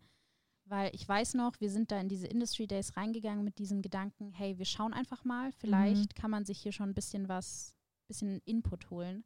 Weil 0.67 0.91
ich 0.95 1.09
weiß 1.09 1.35
noch, 1.35 1.59
wir 1.61 1.71
sind 1.71 1.91
da 1.91 1.99
in 2.01 2.09
diese 2.09 2.27
Industry 2.27 2.67
Days 2.67 2.97
reingegangen 2.99 3.45
mit 3.45 3.59
diesem 3.59 3.81
Gedanken, 3.81 4.31
hey, 4.33 4.59
wir 4.59 4.65
schauen 4.67 4.93
einfach 4.93 5.25
mal, 5.25 5.53
vielleicht 5.53 6.15
kann 6.15 6.31
man 6.31 6.45
sich 6.45 6.59
hier 6.61 6.73
schon 6.73 6.91
ein 6.91 6.95
bisschen 6.95 7.29
was, 7.29 7.75
bisschen 8.07 8.41
Input 8.45 8.91
holen. 8.91 9.25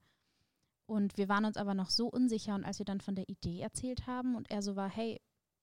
Und 0.87 1.17
wir 1.17 1.29
waren 1.29 1.45
uns 1.45 1.57
aber 1.57 1.75
noch 1.75 1.91
so 1.91 2.07
unsicher 2.09 2.55
und 2.55 2.65
als 2.65 2.79
wir 2.79 2.87
dann 2.87 3.01
von 3.01 3.15
der 3.17 3.29
Idee 3.29 3.61
erzählt 3.61 4.07
haben 4.07 4.37
und 4.37 4.49
er 4.51 4.63
so 4.63 4.75
war, 4.77 4.89
hey, 4.89 5.21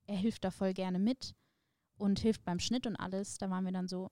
er 0.08 0.18
hilft 0.18 0.44
da 0.44 0.52
voll 0.52 0.74
gerne 0.74 1.00
mit 1.00 1.36
und 1.98 2.20
hilft 2.20 2.44
beim 2.44 2.60
Schnitt 2.60 2.86
und 2.86 2.96
alles, 2.98 3.38
da 3.38 3.50
waren 3.50 3.66
wir 3.66 3.72
dann 3.72 3.88
so, 3.88 4.10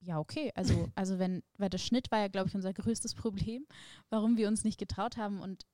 ja, 0.00 0.18
okay. 0.18 0.52
Also, 0.54 0.88
also 0.94 1.18
wenn, 1.18 1.42
weil 1.56 1.70
der 1.70 1.78
Schnitt 1.78 2.10
war 2.10 2.18
ja, 2.20 2.28
glaube 2.28 2.48
ich, 2.48 2.54
unser 2.54 2.72
größtes 2.72 3.14
Problem, 3.14 3.66
warum 4.10 4.36
wir 4.36 4.48
uns 4.48 4.64
nicht 4.64 4.78
getraut 4.78 5.16
haben. 5.16 5.40
Und 5.40 5.66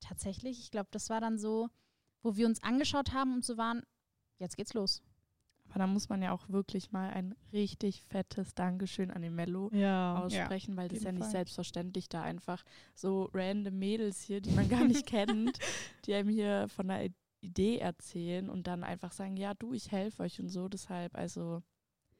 tatsächlich, 0.00 0.60
ich 0.60 0.70
glaube, 0.70 0.88
das 0.90 1.10
war 1.10 1.20
dann 1.20 1.38
so, 1.38 1.68
wo 2.22 2.36
wir 2.36 2.46
uns 2.46 2.62
angeschaut 2.62 3.12
haben 3.12 3.34
und 3.34 3.44
so 3.44 3.56
waren, 3.56 3.82
jetzt 4.38 4.56
geht's 4.56 4.74
los. 4.74 5.02
Aber 5.68 5.78
da 5.78 5.86
muss 5.86 6.08
man 6.08 6.20
ja 6.20 6.32
auch 6.32 6.48
wirklich 6.48 6.90
mal 6.90 7.10
ein 7.10 7.34
richtig 7.52 8.02
fettes 8.02 8.54
Dankeschön 8.56 9.10
an 9.12 9.22
den 9.22 9.36
Mello 9.36 9.70
Ja. 9.72 10.18
aussprechen, 10.20 10.76
weil 10.76 10.88
das 10.88 10.98
ist 10.98 11.04
ja 11.04 11.12
nicht 11.12 11.22
Fall. 11.22 11.30
selbstverständlich, 11.30 12.08
da 12.08 12.22
einfach 12.22 12.64
so 12.94 13.30
random 13.32 13.78
Mädels 13.78 14.20
hier, 14.20 14.40
die 14.40 14.50
man 14.50 14.68
gar 14.68 14.84
nicht 14.84 15.06
kennt, 15.06 15.58
die 16.06 16.14
einem 16.14 16.28
hier 16.28 16.66
von 16.68 16.90
einer 16.90 17.08
Idee 17.40 17.78
erzählen 17.78 18.50
und 18.50 18.66
dann 18.66 18.82
einfach 18.82 19.12
sagen, 19.12 19.36
ja 19.36 19.54
du, 19.54 19.72
ich 19.72 19.92
helfe 19.92 20.24
euch 20.24 20.40
und 20.40 20.48
so. 20.48 20.68
Deshalb, 20.68 21.14
also 21.14 21.62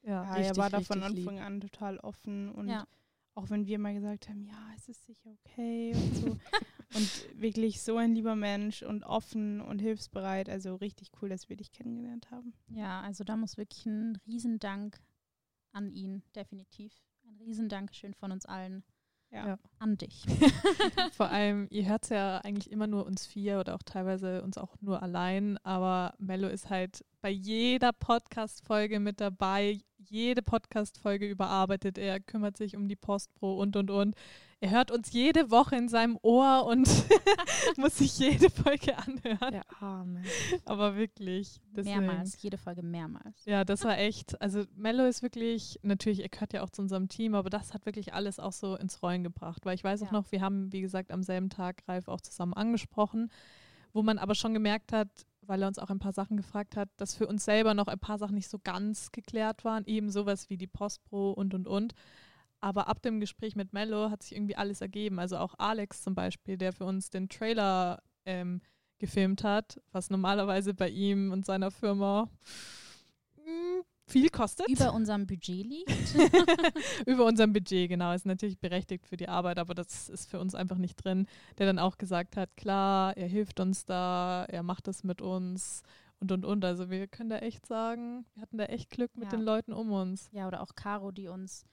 Ja. 0.02 0.25
Ja, 0.25 0.30
er 0.35 0.37
richtig, 0.40 0.57
war 0.59 0.71
da 0.71 0.80
von 0.80 0.99
richtig 1.02 1.19
lieb. 1.21 1.28
Anfang 1.28 1.45
an 1.45 1.61
total 1.61 1.99
offen 1.99 2.50
und 2.50 2.69
Ja. 2.69 2.87
auch 3.35 3.50
wenn 3.50 3.66
wir 3.66 3.78
mal 3.78 3.95
gesagt 3.95 4.28
haben, 4.28 4.42
ja, 4.42 4.59
es 4.76 4.88
ist 4.88 5.04
sicher 5.07 5.30
okay 5.30 5.92
und 5.95 6.16
so. 6.16 6.26
und 6.95 7.40
wirklich 7.40 7.80
so 7.83 7.97
ein 7.97 8.14
lieber 8.14 8.35
Mensch 8.35 8.83
und 8.83 9.04
offen 9.04 9.61
und 9.61 9.78
hilfsbereit. 9.80 10.49
Also 10.49 10.75
richtig 10.76 11.11
cool, 11.21 11.28
dass 11.28 11.49
wir 11.49 11.57
dich 11.57 11.73
kennengelernt 11.73 12.30
haben. 12.30 12.52
Ja, 12.69 13.00
also 13.02 13.25
da 13.25 13.37
muss 13.37 13.57
wirklich 13.57 13.87
ein 13.87 14.19
Riesendank 14.26 15.00
an 15.73 15.90
ihn, 15.92 16.23
definitiv. 16.35 16.92
Ein 17.25 17.37
Riesendankeschön 17.42 18.14
von 18.14 18.33
uns 18.33 18.45
allen 18.47 18.83
Ja. 19.30 19.47
Ja. 19.47 19.59
an 19.78 19.97
dich. 19.97 20.25
Vor 21.12 21.28
allem, 21.30 21.69
ihr 21.71 21.87
hört 21.88 22.09
ja 22.11 22.38
eigentlich 22.38 22.73
immer 22.73 22.88
nur 22.88 23.07
uns 23.07 23.25
vier 23.26 23.61
oder 23.61 23.76
auch 23.76 23.83
teilweise 23.85 24.42
uns 24.42 24.59
auch 24.59 24.75
nur 24.80 25.00
allein, 25.02 25.57
aber 25.59 26.14
Mello 26.19 26.49
ist 26.49 26.69
halt 26.71 27.04
bei 27.21 27.30
jeder 27.30 27.92
Podcast-Folge 27.92 28.99
mit 28.99 29.21
dabei. 29.21 29.78
Jede 30.10 30.42
Podcast-Folge 30.42 31.28
überarbeitet 31.28 31.96
er, 31.96 32.18
kümmert 32.18 32.56
sich 32.56 32.74
um 32.76 32.88
die 32.88 32.96
Postpro 32.96 33.54
und 33.60 33.76
und 33.76 33.90
und. 33.92 34.16
Er 34.58 34.70
hört 34.70 34.90
uns 34.90 35.12
jede 35.12 35.50
Woche 35.52 35.76
in 35.76 35.88
seinem 35.88 36.18
Ohr 36.22 36.66
und 36.66 36.86
muss 37.78 37.96
sich 37.98 38.18
jede 38.18 38.50
Folge 38.50 38.98
anhören. 38.98 39.52
der 39.52 39.64
Arme. 39.80 40.22
Aber 40.66 40.96
wirklich. 40.96 41.60
Deswegen. 41.74 42.04
Mehrmals, 42.04 42.42
jede 42.42 42.58
Folge 42.58 42.82
mehrmals. 42.82 43.44
Ja, 43.46 43.64
das 43.64 43.84
war 43.84 43.96
echt, 43.98 44.38
also 44.42 44.64
Mello 44.74 45.04
ist 45.06 45.22
wirklich, 45.22 45.78
natürlich, 45.82 46.20
er 46.22 46.28
gehört 46.28 46.52
ja 46.52 46.62
auch 46.62 46.70
zu 46.70 46.82
unserem 46.82 47.08
Team, 47.08 47.34
aber 47.36 47.48
das 47.48 47.72
hat 47.72 47.86
wirklich 47.86 48.12
alles 48.12 48.38
auch 48.40 48.52
so 48.52 48.74
ins 48.76 49.02
Rollen 49.02 49.22
gebracht, 49.22 49.64
weil 49.64 49.76
ich 49.76 49.84
weiß 49.84 50.02
auch 50.02 50.06
Ja. 50.06 50.12
noch, 50.12 50.32
wir 50.32 50.40
haben, 50.42 50.72
wie 50.72 50.80
gesagt, 50.80 51.12
am 51.12 51.22
selben 51.22 51.48
Tag 51.50 51.82
Ralf 51.86 52.08
auch 52.08 52.20
zusammen 52.20 52.52
angesprochen, 52.52 53.30
wo 53.92 54.02
man 54.02 54.18
aber 54.18 54.34
schon 54.34 54.54
gemerkt 54.54 54.92
hat, 54.92 55.08
weil 55.50 55.62
er 55.62 55.69
uns 55.69 55.80
auch 55.80 55.90
ein 55.90 55.99
paar 55.99 56.12
Sachen 56.12 56.37
gefragt 56.37 56.76
hat, 56.76 56.88
dass 56.97 57.16
für 57.16 57.26
uns 57.26 57.45
selber 57.45 57.75
noch 57.75 57.88
ein 57.88 57.99
paar 57.99 58.19
Sachen 58.19 58.37
nicht 58.37 58.49
so 58.49 58.61
ganz 58.62 59.11
geklärt 59.11 59.64
waren, 59.64 59.85
eben 59.85 60.09
sowas 60.09 60.49
wie 60.49 60.57
die 60.57 60.69
Postpro 60.69 61.33
und 61.33 61.54
und 61.54 61.66
und. 61.66 61.92
Aber 62.61 62.87
ab 62.87 63.02
dem 63.02 63.19
Gespräch 63.19 63.57
mit 63.57 63.73
Mello 63.73 64.11
hat 64.11 64.23
sich 64.23 64.37
irgendwie 64.37 64.54
alles 64.54 64.80
ergeben. 64.80 65.19
Also 65.19 65.38
auch 65.38 65.57
Alex 65.59 66.02
zum 66.02 66.14
Beispiel, 66.14 66.57
der 66.57 66.73
für 66.73 66.85
uns 66.85 67.11
den 67.11 67.28
Trailer 67.28 68.00
ähm, 68.26 68.61
gefilmt 68.99 69.42
hat, 69.42 69.80
was 69.90 70.09
normalerweise 70.09 70.73
bei 70.73 70.88
ihm 70.88 71.33
und 71.33 71.45
seiner 71.45 71.73
Firma 71.73 72.30
viel 74.10 74.28
kostet. 74.28 74.68
Über 74.68 74.92
unserem 74.92 75.26
Budget 75.26 75.66
liegt. 75.66 75.90
Über 77.06 77.24
unserem 77.26 77.52
Budget, 77.52 77.88
genau. 77.88 78.12
Ist 78.12 78.26
natürlich 78.26 78.58
berechtigt 78.58 79.06
für 79.06 79.16
die 79.16 79.28
Arbeit, 79.28 79.58
aber 79.58 79.74
das 79.74 80.08
ist 80.08 80.28
für 80.30 80.40
uns 80.40 80.54
einfach 80.54 80.76
nicht 80.78 80.96
drin. 80.96 81.26
Der 81.58 81.66
dann 81.66 81.78
auch 81.78 81.98
gesagt 81.98 82.36
hat, 82.36 82.56
klar, 82.56 83.16
er 83.16 83.26
hilft 83.28 83.60
uns 83.60 83.84
da, 83.84 84.44
er 84.48 84.62
macht 84.62 84.86
das 84.86 85.04
mit 85.04 85.22
uns 85.22 85.82
und 86.18 86.32
und 86.32 86.44
und. 86.44 86.64
Also 86.64 86.90
wir 86.90 87.06
können 87.06 87.30
da 87.30 87.38
echt 87.38 87.66
sagen, 87.66 88.24
wir 88.34 88.42
hatten 88.42 88.58
da 88.58 88.64
echt 88.64 88.90
Glück 88.90 89.10
mit 89.16 89.24
Ja. 89.24 89.30
den 89.30 89.42
Leuten 89.42 89.72
um 89.72 89.90
uns. 89.92 90.28
Ja, 90.32 90.46
oder 90.46 90.62
auch 90.62 90.74
Caro, 90.74 91.10
die 91.12 91.28
uns 91.28 91.64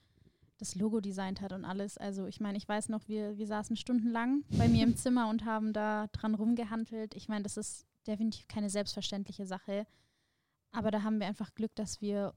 das 0.59 0.73
Logo 0.75 1.01
designt 1.01 1.41
hat 1.41 1.53
und 1.53 1.65
alles. 1.65 1.97
Also 1.97 2.25
ich 2.25 2.39
meine, 2.39 2.57
ich 2.57 2.67
weiß 2.67 2.89
noch, 2.89 3.07
wir, 3.07 3.37
wir 3.37 3.45
saßen 3.45 3.75
stundenlang 3.75 4.43
bei 4.57 4.67
mir 4.67 4.83
im 4.83 4.95
Zimmer 4.97 5.29
und 5.29 5.45
haben 5.45 5.71
da 5.73 6.07
dran 6.13 6.33
rumgehandelt. 6.33 7.13
Ich 7.15 7.27
meine, 7.29 7.43
das 7.43 7.57
ist 7.57 7.85
definitiv 8.07 8.47
keine 8.47 8.69
selbstverständliche 8.69 9.45
Sache. 9.45 9.85
Aber 10.71 10.91
da 10.91 11.03
haben 11.03 11.19
wir 11.19 11.27
einfach 11.27 11.53
Glück, 11.55 11.73
dass 11.75 12.01
wir 12.01 12.33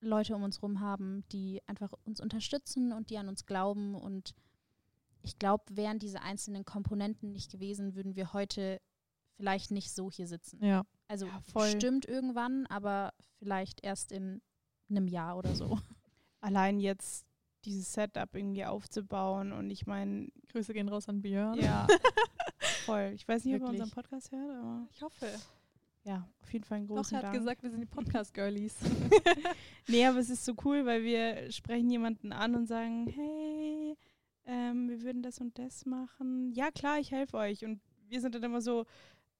Leute 0.00 0.34
um 0.36 0.42
uns 0.42 0.58
herum 0.58 0.80
haben, 0.80 1.24
die 1.32 1.60
einfach 1.66 1.92
uns 2.04 2.20
unterstützen 2.20 2.92
und 2.92 3.10
die 3.10 3.18
an 3.18 3.28
uns 3.28 3.46
glauben. 3.46 3.94
Und 3.94 4.34
ich 5.22 5.38
glaube, 5.38 5.64
wären 5.70 5.98
diese 5.98 6.22
einzelnen 6.22 6.64
Komponenten 6.64 7.32
nicht 7.32 7.50
gewesen, 7.50 7.94
würden 7.94 8.14
wir 8.16 8.32
heute 8.32 8.80
vielleicht 9.36 9.70
nicht 9.70 9.92
so 9.92 10.10
hier 10.10 10.26
sitzen. 10.28 10.64
Ja. 10.64 10.84
Also 11.08 11.26
Ja, 11.26 11.40
voll. 11.52 11.68
stimmt 11.68 12.06
irgendwann, 12.06 12.66
aber 12.66 13.12
vielleicht 13.38 13.82
erst 13.84 14.12
in 14.12 14.42
einem 14.90 15.08
Jahr 15.08 15.36
oder 15.36 15.54
so. 15.54 15.78
Allein 16.40 16.78
jetzt 16.80 17.26
dieses 17.64 17.92
Setup 17.92 18.34
irgendwie 18.34 18.64
aufzubauen 18.64 19.52
und 19.52 19.70
ich 19.70 19.86
meine, 19.86 20.28
Grüße 20.48 20.72
gehen 20.72 20.88
raus 20.88 21.08
an 21.08 21.22
Björn. 21.22 21.58
ja, 21.58 21.86
voll. 22.86 23.12
Ich 23.14 23.26
weiß 23.26 23.44
nicht, 23.44 23.54
ob 23.56 23.62
er 23.62 23.66
Wirklich. 23.66 23.80
unseren 23.82 23.94
Podcast 23.94 24.30
hört, 24.32 24.50
aber 24.56 24.86
Ich 24.92 25.02
hoffe. 25.02 25.26
Ja, 26.04 26.28
auf 26.42 26.52
jeden 26.52 26.64
Fall 26.64 26.78
einen 26.78 26.86
Doch, 26.86 26.96
großen 26.96 27.14
er 27.14 27.18
hat 27.18 27.24
Dank. 27.24 27.38
gesagt, 27.38 27.62
wir 27.62 27.70
sind 27.70 27.80
die 27.80 27.86
Podcast-Girlies. 27.86 28.76
Nee, 29.90 30.04
aber 30.04 30.18
es 30.18 30.28
ist 30.28 30.44
so 30.44 30.54
cool, 30.64 30.84
weil 30.84 31.02
wir 31.02 31.50
sprechen 31.50 31.88
jemanden 31.88 32.30
an 32.30 32.54
und 32.54 32.66
sagen, 32.66 33.06
hey, 33.06 33.96
ähm, 34.44 34.88
wir 34.90 35.00
würden 35.00 35.22
das 35.22 35.38
und 35.38 35.58
das 35.58 35.86
machen. 35.86 36.52
Ja, 36.52 36.70
klar, 36.70 36.98
ich 36.98 37.10
helfe 37.10 37.38
euch. 37.38 37.64
Und 37.64 37.80
wir 38.06 38.20
sind 38.20 38.34
dann 38.34 38.42
immer 38.42 38.60
so, 38.60 38.84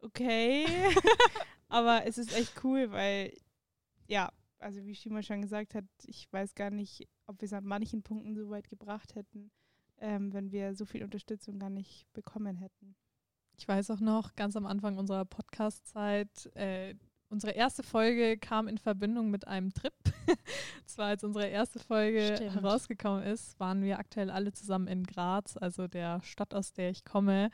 okay. 0.00 0.64
aber 1.68 2.06
es 2.06 2.16
ist 2.16 2.34
echt 2.34 2.64
cool, 2.64 2.90
weil, 2.92 3.36
ja, 4.06 4.32
also 4.58 4.84
wie 4.86 4.94
Shima 4.94 5.22
schon 5.22 5.42
gesagt 5.42 5.74
hat, 5.74 5.84
ich 6.06 6.32
weiß 6.32 6.54
gar 6.54 6.70
nicht, 6.70 7.06
ob 7.26 7.40
wir 7.40 7.46
es 7.46 7.52
an 7.52 7.64
manchen 7.64 8.02
Punkten 8.02 8.34
so 8.34 8.48
weit 8.48 8.68
gebracht 8.68 9.14
hätten, 9.14 9.50
ähm, 9.98 10.32
wenn 10.32 10.50
wir 10.50 10.74
so 10.74 10.86
viel 10.86 11.04
Unterstützung 11.04 11.58
gar 11.58 11.70
nicht 11.70 12.10
bekommen 12.12 12.56
hätten. 12.56 12.96
Ich 13.58 13.66
weiß 13.66 13.90
auch 13.90 14.00
noch, 14.00 14.34
ganz 14.36 14.56
am 14.56 14.66
Anfang 14.66 14.96
unserer 14.98 15.24
Podcast-Zeit, 15.24 16.46
äh, 16.54 16.94
unsere 17.28 17.52
erste 17.52 17.82
Folge 17.82 18.38
kam 18.38 18.68
in 18.68 18.78
Verbindung 18.78 19.30
mit 19.30 19.46
einem 19.48 19.72
Trip. 19.74 19.92
Zwar 20.86 21.06
als 21.08 21.24
unsere 21.24 21.48
erste 21.48 21.80
Folge 21.80 22.36
Stimmt. 22.36 22.54
herausgekommen 22.54 23.24
ist, 23.24 23.58
waren 23.58 23.82
wir 23.82 23.98
aktuell 23.98 24.30
alle 24.30 24.52
zusammen 24.52 24.86
in 24.86 25.02
Graz, 25.04 25.56
also 25.56 25.88
der 25.88 26.22
Stadt, 26.22 26.54
aus 26.54 26.72
der 26.72 26.90
ich 26.90 27.04
komme. 27.04 27.50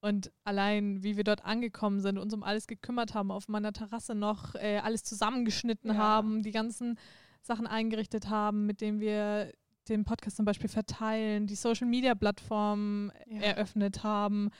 Und 0.00 0.30
allein, 0.44 1.02
wie 1.02 1.16
wir 1.16 1.24
dort 1.24 1.44
angekommen 1.44 2.00
sind, 2.00 2.18
uns 2.18 2.32
um 2.32 2.42
alles 2.44 2.66
gekümmert 2.68 3.14
haben, 3.14 3.30
auf 3.32 3.48
meiner 3.48 3.72
Terrasse 3.72 4.14
noch 4.14 4.54
äh, 4.54 4.78
alles 4.78 5.02
zusammengeschnitten 5.02 5.90
Ja. 5.90 5.96
haben, 5.98 6.42
die 6.42 6.52
ganzen 6.52 6.96
Sachen 7.42 7.66
eingerichtet 7.66 8.28
haben, 8.28 8.66
mit 8.66 8.80
denen 8.80 9.00
wir 9.00 9.50
den 9.88 10.04
Podcast 10.04 10.36
zum 10.36 10.44
Beispiel 10.44 10.70
verteilen, 10.70 11.46
die 11.46 11.56
Social-Media-Plattform 11.56 13.10
Ja. 13.26 13.40
eröffnet 13.42 14.02
haben, 14.04 14.50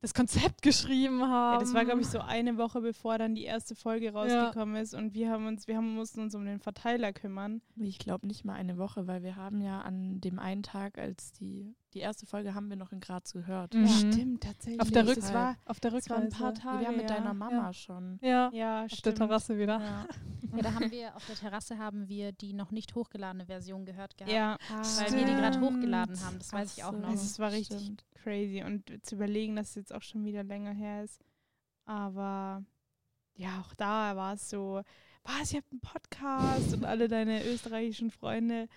das 0.00 0.14
Konzept 0.14 0.62
geschrieben 0.62 1.22
haben. 1.22 1.54
Ja, 1.54 1.60
das 1.60 1.74
war, 1.74 1.84
glaube 1.84 2.00
ich, 2.00 2.08
so 2.08 2.20
eine 2.20 2.58
Woche, 2.58 2.80
bevor 2.80 3.18
dann 3.18 3.34
die 3.34 3.44
erste 3.44 3.74
Folge 3.74 4.12
rausgekommen 4.12 4.76
ist 4.76 4.94
und 4.94 5.14
wir 5.14 5.30
haben 5.30 5.46
uns, 5.46 5.66
wir 5.66 5.76
haben, 5.76 5.94
mussten 5.94 6.20
uns 6.20 6.34
um 6.34 6.44
den 6.44 6.60
Verteiler 6.60 7.12
kümmern. 7.12 7.62
Ich 7.76 7.98
glaube 7.98 8.26
nicht 8.26 8.44
mal 8.44 8.54
eine 8.54 8.76
Woche, 8.76 9.06
weil 9.06 9.22
wir 9.22 9.36
haben 9.36 9.60
ja 9.62 9.80
an 9.80 10.20
dem 10.20 10.38
einen 10.38 10.62
Tag, 10.62 10.98
als 10.98 11.32
die, 11.32 11.74
die 11.96 12.02
erste 12.02 12.26
Folge 12.26 12.54
haben 12.54 12.68
wir 12.68 12.76
noch 12.76 12.92
in 12.92 13.00
Graz 13.00 13.32
gehört. 13.32 13.74
Mhm. 13.74 13.88
Stimmt, 13.88 14.42
tatsächlich. 14.44 14.80
Auf 14.80 14.90
der 14.90 15.02
Das 15.02 15.16
Rückseite. 15.16 15.34
war, 15.34 15.56
auf 15.64 15.80
der 15.80 15.90
das 15.90 16.08
war 16.10 16.18
ein 16.18 16.28
paar 16.28 16.50
Rückreise. 16.50 16.62
Tage. 16.62 16.84
ja, 16.84 16.90
mit 16.92 17.00
ja. 17.02 17.06
deiner 17.08 17.34
Mama 17.34 17.72
schon. 17.72 18.18
Ja, 18.22 18.50
Ja, 18.52 18.82
auf 18.84 18.88
der 18.90 18.96
stimmt. 18.96 19.16
Terrasse 19.18 19.58
wieder. 19.58 19.80
Ja. 19.80 20.06
Ja, 20.56 20.62
da 20.62 20.74
haben 20.74 20.90
wir 20.90 21.14
auf 21.16 21.26
der 21.26 21.34
Terrasse 21.34 21.76
haben 21.76 22.08
wir 22.08 22.30
die 22.32 22.52
noch 22.54 22.70
nicht 22.70 22.94
hochgeladene 22.94 23.44
Version 23.46 23.84
gehört 23.84 24.16
gehabt. 24.16 24.32
Ja, 24.32 24.56
Weil 24.70 25.12
wir 25.12 25.26
die 25.26 25.32
gerade 25.34 25.58
Stimmt. 25.58 25.74
hochgeladen 25.74 26.24
haben, 26.24 26.38
das 26.38 26.52
weiß 26.52 26.76
ich 26.78 26.84
auch 26.84 26.88
Ach 26.90 26.92
so. 26.94 26.98
noch. 27.00 27.08
Also 27.08 27.24
es 27.24 27.38
war 27.40 27.50
richtig 27.52 27.80
Stimmt. 27.82 28.04
crazy 28.14 28.62
und 28.64 28.90
zu 29.04 29.16
überlegen, 29.16 29.56
dass 29.56 29.70
es 29.70 29.74
jetzt 29.74 29.92
auch 29.92 30.02
schon 30.02 30.24
wieder 30.24 30.44
länger 30.44 30.70
her 30.72 31.02
ist. 31.02 31.20
Aber 31.84 32.64
ja, 33.34 33.60
auch 33.60 33.74
da 33.74 34.16
war 34.16 34.34
es 34.34 34.48
so, 34.48 34.82
was, 35.24 35.52
ihr 35.52 35.58
habt 35.58 35.72
einen 35.72 35.80
Podcast 35.80 36.72
und 36.72 36.84
alle 36.84 37.08
deine 37.08 37.44
österreichischen 37.44 38.10
Freunde, 38.10 38.68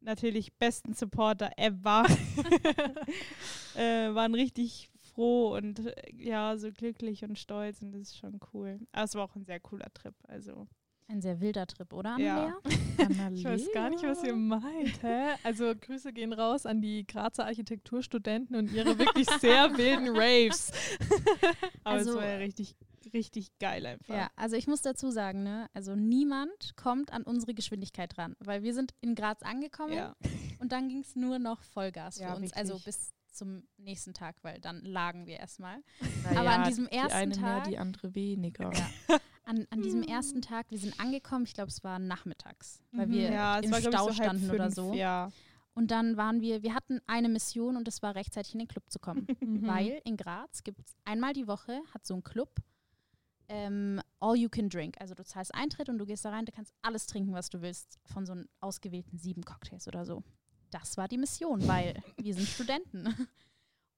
natürlich 0.00 0.52
besten 0.54 0.94
Supporter 0.94 1.50
ever, 1.56 2.04
äh, 3.76 4.14
waren 4.14 4.34
richtig 4.34 4.90
froh 5.14 5.56
und 5.56 5.80
äh, 5.86 5.92
ja, 6.16 6.56
so 6.56 6.70
glücklich 6.72 7.24
und 7.24 7.38
stolz 7.38 7.82
und 7.82 7.92
das 7.92 8.02
ist 8.02 8.18
schon 8.18 8.38
cool. 8.52 8.78
Aber 8.92 9.04
es 9.04 9.14
war 9.14 9.24
auch 9.24 9.34
ein 9.36 9.44
sehr 9.44 9.60
cooler 9.60 9.92
Trip, 9.94 10.14
also 10.28 10.66
Ein 11.08 11.20
sehr 11.22 11.40
wilder 11.40 11.66
Trip, 11.66 11.92
oder, 11.92 12.16
Ja. 12.18 12.54
Annalea? 12.98 13.30
Ich 13.34 13.44
weiß 13.44 13.72
gar 13.72 13.90
nicht, 13.90 14.02
was 14.02 14.22
ihr 14.24 14.34
meint. 14.34 15.02
Hä? 15.02 15.34
Also 15.44 15.72
Grüße 15.80 16.12
gehen 16.12 16.32
raus 16.32 16.66
an 16.66 16.80
die 16.82 17.06
Grazer 17.06 17.46
Architekturstudenten 17.46 18.56
und 18.56 18.72
ihre 18.72 18.98
wirklich 18.98 19.28
sehr 19.40 19.76
wilden 19.78 20.08
Raves. 20.16 20.72
aber 21.84 21.96
Also- 21.96 22.10
es 22.10 22.16
war 22.16 22.26
ja 22.28 22.36
richtig, 22.38 22.74
richtig 23.12 23.58
geil 23.58 23.84
einfach. 23.86 24.14
Ja, 24.14 24.30
also 24.36 24.56
ich 24.56 24.66
muss 24.66 24.82
dazu 24.82 25.10
sagen, 25.10 25.42
ne, 25.42 25.68
also 25.74 25.94
niemand 25.96 26.76
kommt 26.76 27.12
an 27.12 27.22
unsere 27.22 27.54
Geschwindigkeit 27.54 28.16
ran, 28.18 28.36
weil 28.40 28.62
wir 28.62 28.74
sind 28.74 28.94
in 29.00 29.14
Graz 29.14 29.42
angekommen 29.42 29.92
ja. 29.94 30.14
und 30.60 30.72
dann 30.72 30.88
ging 30.88 31.00
es 31.00 31.16
nur 31.16 31.38
noch 31.38 31.62
Vollgas 31.62 32.18
Ja, 32.18 32.30
für 32.34 32.36
uns, 32.42 32.52
also 32.52 32.74
wirklich. 32.74 32.84
bis 32.86 33.12
zum 33.32 33.62
nächsten 33.76 34.14
Tag, 34.14 34.36
weil 34.42 34.60
dann 34.60 34.80
lagen 34.84 35.26
wir 35.26 35.36
erstmal. 35.38 35.78
Na 36.32 36.40
Aber 36.40 36.50
an 36.50 36.64
diesem 36.68 36.86
die 36.88 36.96
ersten 36.96 37.12
eine 37.16 37.34
mehr, 37.36 37.40
Tag- 37.44 37.64
die 37.68 37.78
andere 37.78 38.14
weniger. 38.14 38.72
Ja. 38.72 39.18
An, 39.44 39.66
an 39.70 39.80
diesem 39.80 40.02
ersten 40.02 40.42
Tag, 40.42 40.66
wir 40.70 40.76
sind 40.78 41.00
angekommen, 41.00 41.44
ich 41.46 41.54
glaube, 41.54 41.70
es 41.70 41.82
war 41.82 41.98
nachmittags, 41.98 42.82
weil 42.92 43.06
Mhm. 43.06 43.12
wir 43.12 43.30
ja, 43.32 43.58
im 43.60 43.70
war, 43.70 43.80
glaub 43.80 43.92
ich, 43.92 43.96
Stau 43.98 44.06
so 44.08 44.12
standen 44.12 44.50
oder 44.50 44.64
fünf, 44.64 44.74
so. 44.74 44.92
Ja. 44.92 45.32
Und 45.72 45.90
dann 45.90 46.18
waren 46.18 46.42
wir, 46.42 46.62
wir 46.62 46.74
hatten 46.74 47.00
eine 47.06 47.30
Mission 47.30 47.78
und 47.78 47.86
das 47.88 48.02
war 48.02 48.14
rechtzeitig 48.14 48.52
in 48.52 48.58
den 48.58 48.68
Club 48.68 48.90
zu 48.90 48.98
kommen. 48.98 49.26
Mhm. 49.40 49.66
Weil 49.66 50.02
in 50.04 50.18
Graz 50.18 50.64
gibt 50.64 50.80
es 50.80 50.94
einmal 51.06 51.32
die 51.32 51.46
Woche, 51.46 51.80
hat 51.94 52.04
so 52.04 52.14
ein 52.14 52.22
Club, 52.22 52.50
ähm, 53.48 54.00
all 54.20 54.36
you 54.36 54.48
can 54.48 54.68
drink. 54.68 54.96
Also 55.00 55.14
du 55.14 55.24
zahlst 55.24 55.54
Eintritt 55.54 55.88
und 55.88 55.98
du 55.98 56.06
gehst 56.06 56.24
da 56.24 56.30
rein, 56.30 56.44
du 56.44 56.52
kannst 56.52 56.74
alles 56.82 57.06
trinken, 57.06 57.32
was 57.32 57.50
du 57.50 57.60
willst, 57.62 57.98
von 58.04 58.26
so 58.26 58.32
einem 58.32 58.48
ausgewählten 58.60 59.18
sieben 59.18 59.44
Cocktails 59.44 59.88
oder 59.88 60.04
so. 60.04 60.22
Das 60.70 60.96
war 60.96 61.08
die 61.08 61.18
Mission, 61.18 61.66
weil 61.66 62.02
wir 62.16 62.34
sind 62.34 62.46
Studenten. 62.46 63.06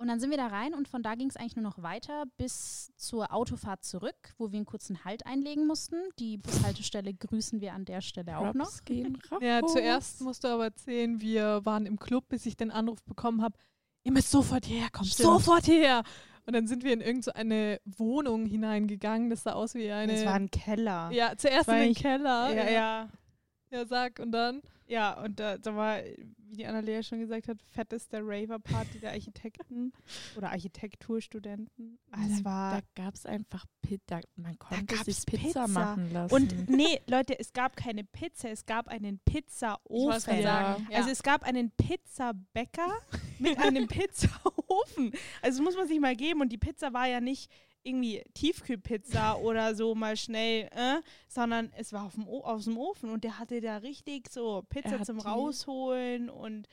Und 0.01 0.09
dann 0.09 0.19
sind 0.19 0.31
wir 0.31 0.39
da 0.39 0.47
rein 0.47 0.73
und 0.73 0.89
von 0.89 1.03
da 1.03 1.15
ging 1.15 1.29
es 1.29 1.37
eigentlich 1.37 1.57
nur 1.57 1.63
noch 1.63 1.83
weiter 1.83 2.25
bis 2.39 2.91
zur 2.97 3.35
Autofahrt 3.35 3.85
zurück, 3.85 4.33
wo 4.39 4.51
wir 4.51 4.57
einen 4.57 4.65
kurzen 4.65 5.05
Halt 5.05 5.27
einlegen 5.27 5.67
mussten. 5.67 5.97
Die 6.19 6.39
Bushaltestelle 6.39 7.13
grüßen 7.13 7.61
wir 7.61 7.75
an 7.75 7.85
der 7.85 8.01
Stelle 8.01 8.39
auch 8.39 8.55
noch. 8.55 8.83
Gehen. 8.87 9.19
Ja, 9.43 9.61
zuerst 9.67 10.23
musst 10.23 10.43
du 10.43 10.49
aber 10.49 10.65
erzählen, 10.65 11.21
wir 11.21 11.67
waren 11.67 11.85
im 11.85 11.99
Club, 11.99 12.31
bis 12.31 12.47
ich 12.47 12.57
den 12.57 12.71
Anruf 12.71 13.03
bekommen 13.05 13.43
habe, 13.43 13.59
ihr 14.03 14.13
müsst 14.13 14.31
sofort 14.31 14.65
hierher 14.65 14.89
kommen, 14.89 15.05
Stimmt. 15.11 15.29
sofort 15.29 15.67
hierher. 15.67 16.03
Und 16.51 16.55
dann 16.55 16.67
sind 16.67 16.83
wir 16.83 16.93
in 16.93 17.01
irgendeine 17.01 17.81
Wohnung 17.85 18.45
hineingegangen, 18.45 19.31
das 19.31 19.45
sah 19.45 19.53
aus 19.53 19.77
wie 19.77 19.93
eine... 19.93 20.15
Es 20.15 20.25
war 20.25 20.35
ein 20.35 20.51
Keller. 20.51 21.09
ja, 21.13 21.37
zuerst 21.37 21.69
in 21.69 21.77
den 21.77 21.95
Keller. 21.95 22.53
ja. 22.53 22.69
ja. 22.69 23.09
Ja, 23.71 23.87
sag, 23.87 24.19
und 24.19 24.33
dann? 24.33 24.63
Ja, 24.91 25.23
und 25.23 25.39
da, 25.39 25.57
da 25.57 25.77
war, 25.77 26.03
wie 26.03 26.57
die 26.57 26.67
Annalea 26.67 27.01
schon 27.05 27.21
gesagt 27.21 27.47
hat, 27.47 27.63
fetteste 27.63 28.19
Raver-Party 28.21 28.99
der 28.99 29.11
Architekten 29.13 29.93
oder 30.37 30.51
Architekturstudenten. 30.51 32.01
Ah, 32.11 32.19
es 32.29 32.43
da, 32.43 32.45
war. 32.45 32.75
da 32.75 33.03
gab 33.05 33.15
es 33.15 33.25
einfach 33.25 33.65
Pizza. 33.83 34.21
Man 34.35 34.59
konnte 34.59 34.97
sich 35.05 35.25
Pizza, 35.25 35.47
Pizza. 35.47 35.69
machen 35.69 36.13
lassen. 36.13 36.35
Und 36.35 36.69
nee, 36.69 37.01
Leute, 37.07 37.39
es 37.39 37.53
gab 37.53 37.77
keine 37.77 38.03
Pizza, 38.03 38.51
es 38.51 38.67
gab 38.67 38.89
einen 38.89 39.21
Pizzaofen. 39.21 40.41
ja. 40.41 40.77
Also 40.93 41.11
es 41.11 41.23
gab 41.23 41.45
einen 41.45 41.71
Pizzabäcker 41.71 42.91
mit 43.39 43.59
einem 43.59 43.87
Pizzaofen. 43.87 45.13
Also 45.41 45.59
das 45.59 45.61
muss 45.61 45.77
man 45.77 45.87
sich 45.87 46.01
mal 46.01 46.17
geben. 46.17 46.41
Und 46.41 46.51
die 46.51 46.59
Pizza 46.59 46.93
war 46.93 47.07
ja 47.07 47.21
nicht 47.21 47.49
irgendwie 47.83 48.23
Tiefkühlpizza 48.35 49.35
oder 49.37 49.75
so 49.75 49.95
mal 49.95 50.17
schnell, 50.17 50.69
äh, 50.73 51.01
sondern 51.29 51.73
es 51.77 51.93
war 51.93 52.05
auf 52.05 52.15
dem 52.15 52.27
o 52.29 52.41
aus 52.45 52.65
dem 52.65 52.77
Ofen 52.77 53.11
und 53.11 53.25
der 53.25 53.39
hatte 53.39 53.61
da 53.61 53.79
richtig 53.79 54.29
so 54.31 54.63
Pizza 54.69 54.99
hat 54.99 55.07
zum 55.07 55.19
die- 55.19 55.25
Rausholen 55.27 56.29
und 56.31 56.67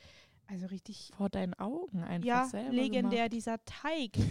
also 0.46 0.66
richtig, 0.66 1.10
vor 1.16 1.28
deinen 1.28 1.54
Augen 1.54 2.02
einfach 2.02 2.26
ja, 2.26 2.44
selber 2.46 2.72
legendär 2.72 3.28
Gemacht. 3.28 3.32
dieser 3.32 3.64
Teig. 3.64 4.12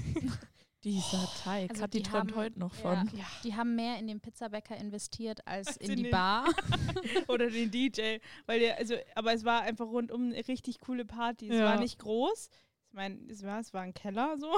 Dieser 0.84 1.28
Teig. 1.44 1.72
Also 1.72 1.82
Kathi 1.82 1.98
die 1.98 2.04
träumt 2.04 2.32
haben- 2.32 2.36
heute 2.38 2.60
noch 2.60 2.74
Ja, 2.76 2.82
von. 2.82 3.18
Ja. 3.18 3.26
die 3.44 3.56
haben 3.56 3.76
mehr 3.76 3.98
in 4.00 4.08
den 4.08 4.22
Pizzabäcker 4.22 4.78
investiert 4.78 5.46
als 5.46 5.68
Als 5.70 5.78
in, 5.78 5.90
in 5.92 5.96
die 5.98 6.04
den- 6.04 6.12
Bar. 6.12 6.46
oder 7.28 7.50
den 7.50 7.72
DJ, 7.72 8.18
weil 8.46 8.60
der, 8.60 8.78
also, 8.78 8.94
aber 9.16 9.34
es 9.34 9.44
war 9.44 9.62
einfach 9.64 9.88
rundum 9.88 10.32
eine 10.32 10.48
richtig 10.48 10.80
coole 10.80 11.04
Party. 11.04 11.50
Es 11.50 11.56
Ja. 11.58 11.66
war 11.66 11.80
nicht 11.80 11.98
groß. 12.00 12.50
Ich 12.90 12.94
meine, 12.94 13.18
es 13.30 13.44
war, 13.44 13.60
es 13.60 13.74
war 13.74 13.82
ein 13.82 13.94
Keller 13.94 14.38
so, 14.40 14.56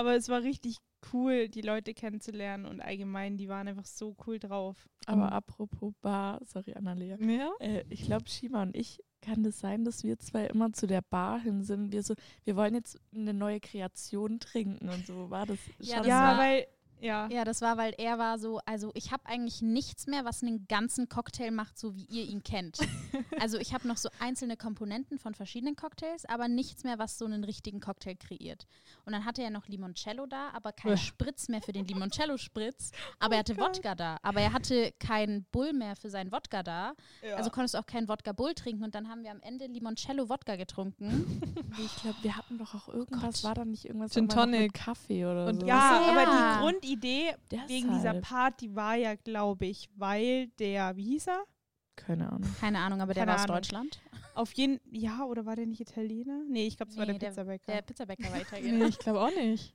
aber 0.00 0.16
es 0.16 0.28
war 0.28 0.42
richtig 0.42 0.76
cool, 1.12 1.48
die 1.48 1.62
Leute 1.62 1.94
kennenzulernen 1.94 2.66
und 2.66 2.80
allgemein, 2.80 3.36
die 3.38 3.48
waren 3.48 3.68
einfach 3.68 3.86
so 3.86 4.16
cool 4.26 4.38
drauf. 4.38 4.88
Aber 5.06 5.26
Mhm. 5.26 5.32
apropos 5.32 5.92
Bar, 6.02 6.40
sorry 6.44 6.74
Annalea. 6.74 7.16
Ja? 7.20 7.50
Äh, 7.60 7.84
ich 7.88 8.02
glaube, 8.02 8.28
Shima 8.28 8.62
und 8.62 8.76
ich, 8.76 9.02
kann 9.22 9.42
das 9.42 9.58
sein, 9.60 9.84
dass 9.84 10.02
wir 10.02 10.18
zwei 10.18 10.46
immer 10.46 10.72
zu 10.72 10.86
der 10.86 11.02
Bar 11.02 11.40
hin 11.40 11.62
sind? 11.62 11.92
Wir 11.92 12.02
so, 12.02 12.14
wir 12.44 12.56
wollen 12.56 12.74
jetzt 12.74 12.98
eine 13.14 13.34
neue 13.34 13.60
Kreation 13.60 14.40
trinken 14.40 14.88
und 14.88 15.06
so. 15.06 15.30
War 15.30 15.46
das 15.46 15.58
Ja, 15.78 15.98
das 15.98 16.06
ja, 16.06 16.20
war- 16.22 16.38
weil 16.38 16.66
Ja. 17.00 17.28
Ja, 17.30 17.44
das 17.44 17.60
war, 17.62 17.76
weil 17.76 17.94
er 17.98 18.18
war 18.18 18.38
so, 18.38 18.60
also 18.66 18.90
ich 18.94 19.10
habe 19.12 19.24
eigentlich 19.26 19.62
nichts 19.62 20.06
mehr, 20.06 20.24
was 20.24 20.42
einen 20.42 20.66
ganzen 20.68 21.08
Cocktail 21.08 21.50
macht, 21.50 21.78
so 21.78 21.94
wie 21.94 22.04
ihr 22.04 22.24
ihn 22.24 22.42
kennt. 22.42 22.78
also 23.40 23.58
ich 23.58 23.72
habe 23.74 23.88
noch 23.88 23.96
so 23.96 24.08
einzelne 24.18 24.56
Komponenten 24.56 25.18
von 25.18 25.34
verschiedenen 25.34 25.76
Cocktails, 25.76 26.24
aber 26.26 26.48
nichts 26.48 26.84
mehr, 26.84 26.98
was 26.98 27.18
so 27.18 27.24
einen 27.24 27.44
richtigen 27.44 27.80
Cocktail 27.80 28.14
kreiert. 28.16 28.66
Und 29.04 29.12
dann 29.12 29.24
hatte 29.24 29.42
er 29.42 29.50
noch 29.50 29.66
Limoncello 29.68 30.26
da, 30.26 30.50
aber 30.50 30.72
kein. 30.72 30.96
Spritz 30.98 31.48
mehr 31.48 31.62
für 31.62 31.72
den 31.72 31.86
Limoncello-Spritz. 31.88 32.92
Aber 33.18 33.34
er 33.34 33.38
hatte 33.40 33.54
Gott. 33.54 33.76
Wodka 33.76 33.94
da. 33.94 34.18
Aber 34.22 34.40
er 34.40 34.52
hatte 34.52 34.92
keinen 34.98 35.44
Bull 35.52 35.72
mehr 35.72 35.96
für 35.96 36.10
seinen 36.10 36.32
Wodka 36.32 36.62
da. 36.62 36.92
ja. 37.22 37.36
Also 37.36 37.50
konntest 37.50 37.74
du 37.74 37.78
auch 37.78 37.86
keinen 37.86 38.08
Wodka 38.08 38.32
Bull 38.32 38.54
trinken. 38.54 38.84
Und 38.84 38.94
dann 38.94 39.08
haben 39.08 39.22
wir 39.22 39.30
am 39.30 39.40
Ende 39.40 39.66
Limoncello-Wodka 39.66 40.56
getrunken. 40.56 41.40
Ich 41.78 42.02
glaube, 42.02 42.16
wir 42.22 42.36
hatten 42.36 42.58
doch 42.58 42.74
auch 42.74 42.88
irgendwas, 42.88 43.36
Gott. 43.36 43.44
war 43.44 43.54
da 43.54 43.64
nicht 43.64 43.84
irgendwas 43.84 44.12
Gin 44.12 44.28
Tonic. 44.28 44.74
Kaffee 44.74 45.24
oder 45.24 45.46
Und 45.46 45.60
so? 45.60 45.66
ja, 45.66 46.00
Ja. 46.02 46.10
aber 46.10 46.70
die 46.72 46.89
Grundidee 46.96 47.34
wegen 47.68 47.88
dieser 47.90 48.14
Deshalb. 48.14 48.22
Party 48.24 48.74
war 48.74 48.94
ja, 48.96 49.14
glaube 49.14 49.66
ich, 49.66 49.88
weil 49.96 50.48
der, 50.58 50.96
wie 50.96 51.04
hieß 51.04 51.28
er? 51.28 51.44
Keine 51.96 52.30
Ahnung. 52.32 52.48
Keine 52.60 52.78
Ahnung, 52.78 53.00
aber 53.00 53.14
der 53.14 53.24
Keine 53.26 53.32
war 53.32 53.38
aus 53.38 53.44
Ahnung. 53.44 53.56
Deutschland. 53.56 54.00
Auf 54.34 54.52
jeden, 54.54 54.80
ja, 54.90 55.24
oder 55.24 55.44
war 55.44 55.56
der 55.56 55.66
nicht 55.66 55.80
Italiener? 55.80 56.42
Nee, 56.48 56.66
ich 56.66 56.76
glaube, 56.76 56.90
es 56.92 56.96
war 56.98 57.04
Nee, 57.06 57.18
der 57.18 57.28
Pizzabäcker. 57.28 57.72
Der 57.72 57.82
Pizzabäcker 57.82 58.24
war 58.30 58.36
Nee, 58.36 58.42
Italiener. 58.42 58.86
ich 58.86 58.98
glaube 58.98 59.20
auch 59.20 59.34
nicht. 59.34 59.74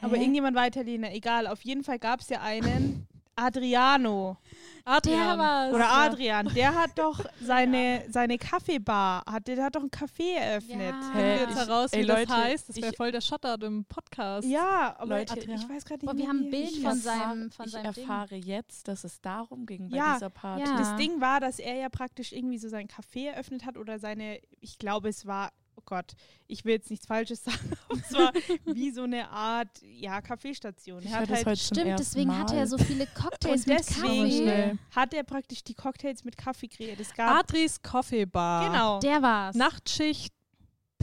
aber 0.00 0.16
Hä? 0.16 0.20
irgendjemand 0.22 0.56
war 0.56 0.66
Italiener, 0.66 1.12
egal. 1.12 1.46
Auf 1.46 1.62
jeden 1.62 1.82
Fall 1.82 1.98
gab 1.98 2.20
es 2.20 2.28
ja 2.28 2.40
einen 2.42 3.06
Adriano 3.38 4.36
Adrian. 4.84 5.38
war's. 5.38 5.74
oder 5.74 5.90
Adrian. 5.90 6.48
Der 6.54 6.74
hat 6.74 6.98
doch 6.98 7.20
seine, 7.42 8.04
seine 8.08 8.38
Kaffeebar, 8.38 9.22
hat, 9.30 9.46
der 9.46 9.62
hat 9.64 9.76
doch 9.76 9.80
einen 9.82 9.90
Café 9.90 10.34
eröffnet. 10.36 10.94
Ja. 10.94 11.14
Wir 11.14 11.36
jetzt 11.40 11.56
heraus, 11.56 11.92
ey, 11.92 12.02
wie 12.02 12.06
das 12.06 12.18
Leute, 12.20 12.32
heißt. 12.36 12.68
Das 12.70 12.76
wäre 12.76 12.92
voll 12.94 13.12
der 13.12 13.20
Shoutout 13.20 13.64
im 13.66 13.84
Podcast. 13.84 14.48
Ja, 14.48 14.96
aber 14.98 15.18
Leute, 15.18 15.38
ich 15.38 15.46
weiß 15.68 15.84
gerade 15.84 16.04
nicht 16.04 16.06
Boah, 16.06 16.14
mehr, 16.14 16.22
wir 16.24 16.28
haben 16.28 16.44
ein 16.44 16.50
Bild 16.50 16.76
von 16.78 16.96
Ich 16.96 17.02
seinem, 17.02 17.50
von 17.50 17.66
ich 17.66 17.72
seinem 17.72 17.92
Ding. 17.92 18.02
erfahre 18.04 18.34
jetzt, 18.36 18.88
dass 18.88 19.04
es 19.04 19.20
darum 19.20 19.66
ging 19.66 19.90
bei 19.90 19.96
Ja, 19.96 20.14
dieser 20.14 20.30
Party. 20.30 20.62
ja. 20.64 20.76
Das 20.78 20.96
Ding 20.96 21.20
war, 21.20 21.40
dass 21.40 21.58
er 21.58 21.74
ja 21.76 21.88
praktisch 21.90 22.32
irgendwie 22.32 22.58
so 22.58 22.68
sein 22.68 22.88
Café 22.88 23.28
eröffnet 23.30 23.66
hat 23.66 23.76
oder 23.76 23.98
seine, 23.98 24.40
ich 24.60 24.78
glaube, 24.78 25.08
es 25.10 25.26
war, 25.26 25.50
Gott, 25.88 26.12
ich 26.46 26.66
will 26.66 26.72
jetzt 26.74 26.90
nichts 26.90 27.06
Falsches 27.06 27.42
sagen, 27.44 27.72
aber 27.88 27.98
es 27.98 28.12
war 28.12 28.32
wie 28.74 28.90
so 28.90 29.04
eine 29.04 29.28
Art, 29.30 29.70
ja, 29.82 30.20
Kaffeestation. 30.20 31.02
Ich 31.02 31.10
Er 31.10 31.20
hat 31.20 31.30
das 31.30 31.46
halt, 31.46 31.58
Stimmt, 31.58 31.98
deswegen 31.98 32.28
Mal. 32.28 32.40
hatte 32.40 32.56
er 32.56 32.66
so 32.66 32.76
viele 32.76 33.06
Cocktails 33.06 33.62
und 33.62 33.68
mit 33.68 33.78
deswegen 33.78 34.46
Kaffee. 34.46 34.78
hat 34.94 35.14
er 35.14 35.22
praktisch 35.24 35.64
die 35.64 35.74
Cocktails 35.74 36.24
mit 36.24 36.36
Kaffee 36.36 36.68
kreiert. 36.68 37.00
Es 37.00 37.14
gab, 37.14 37.38
Adris 37.40 37.80
Coffee 37.80 38.26
Bar. 38.26 38.70
genau, 38.70 39.00
Der 39.00 39.22
war's. 39.22 39.56
Nachtschicht 39.56 40.34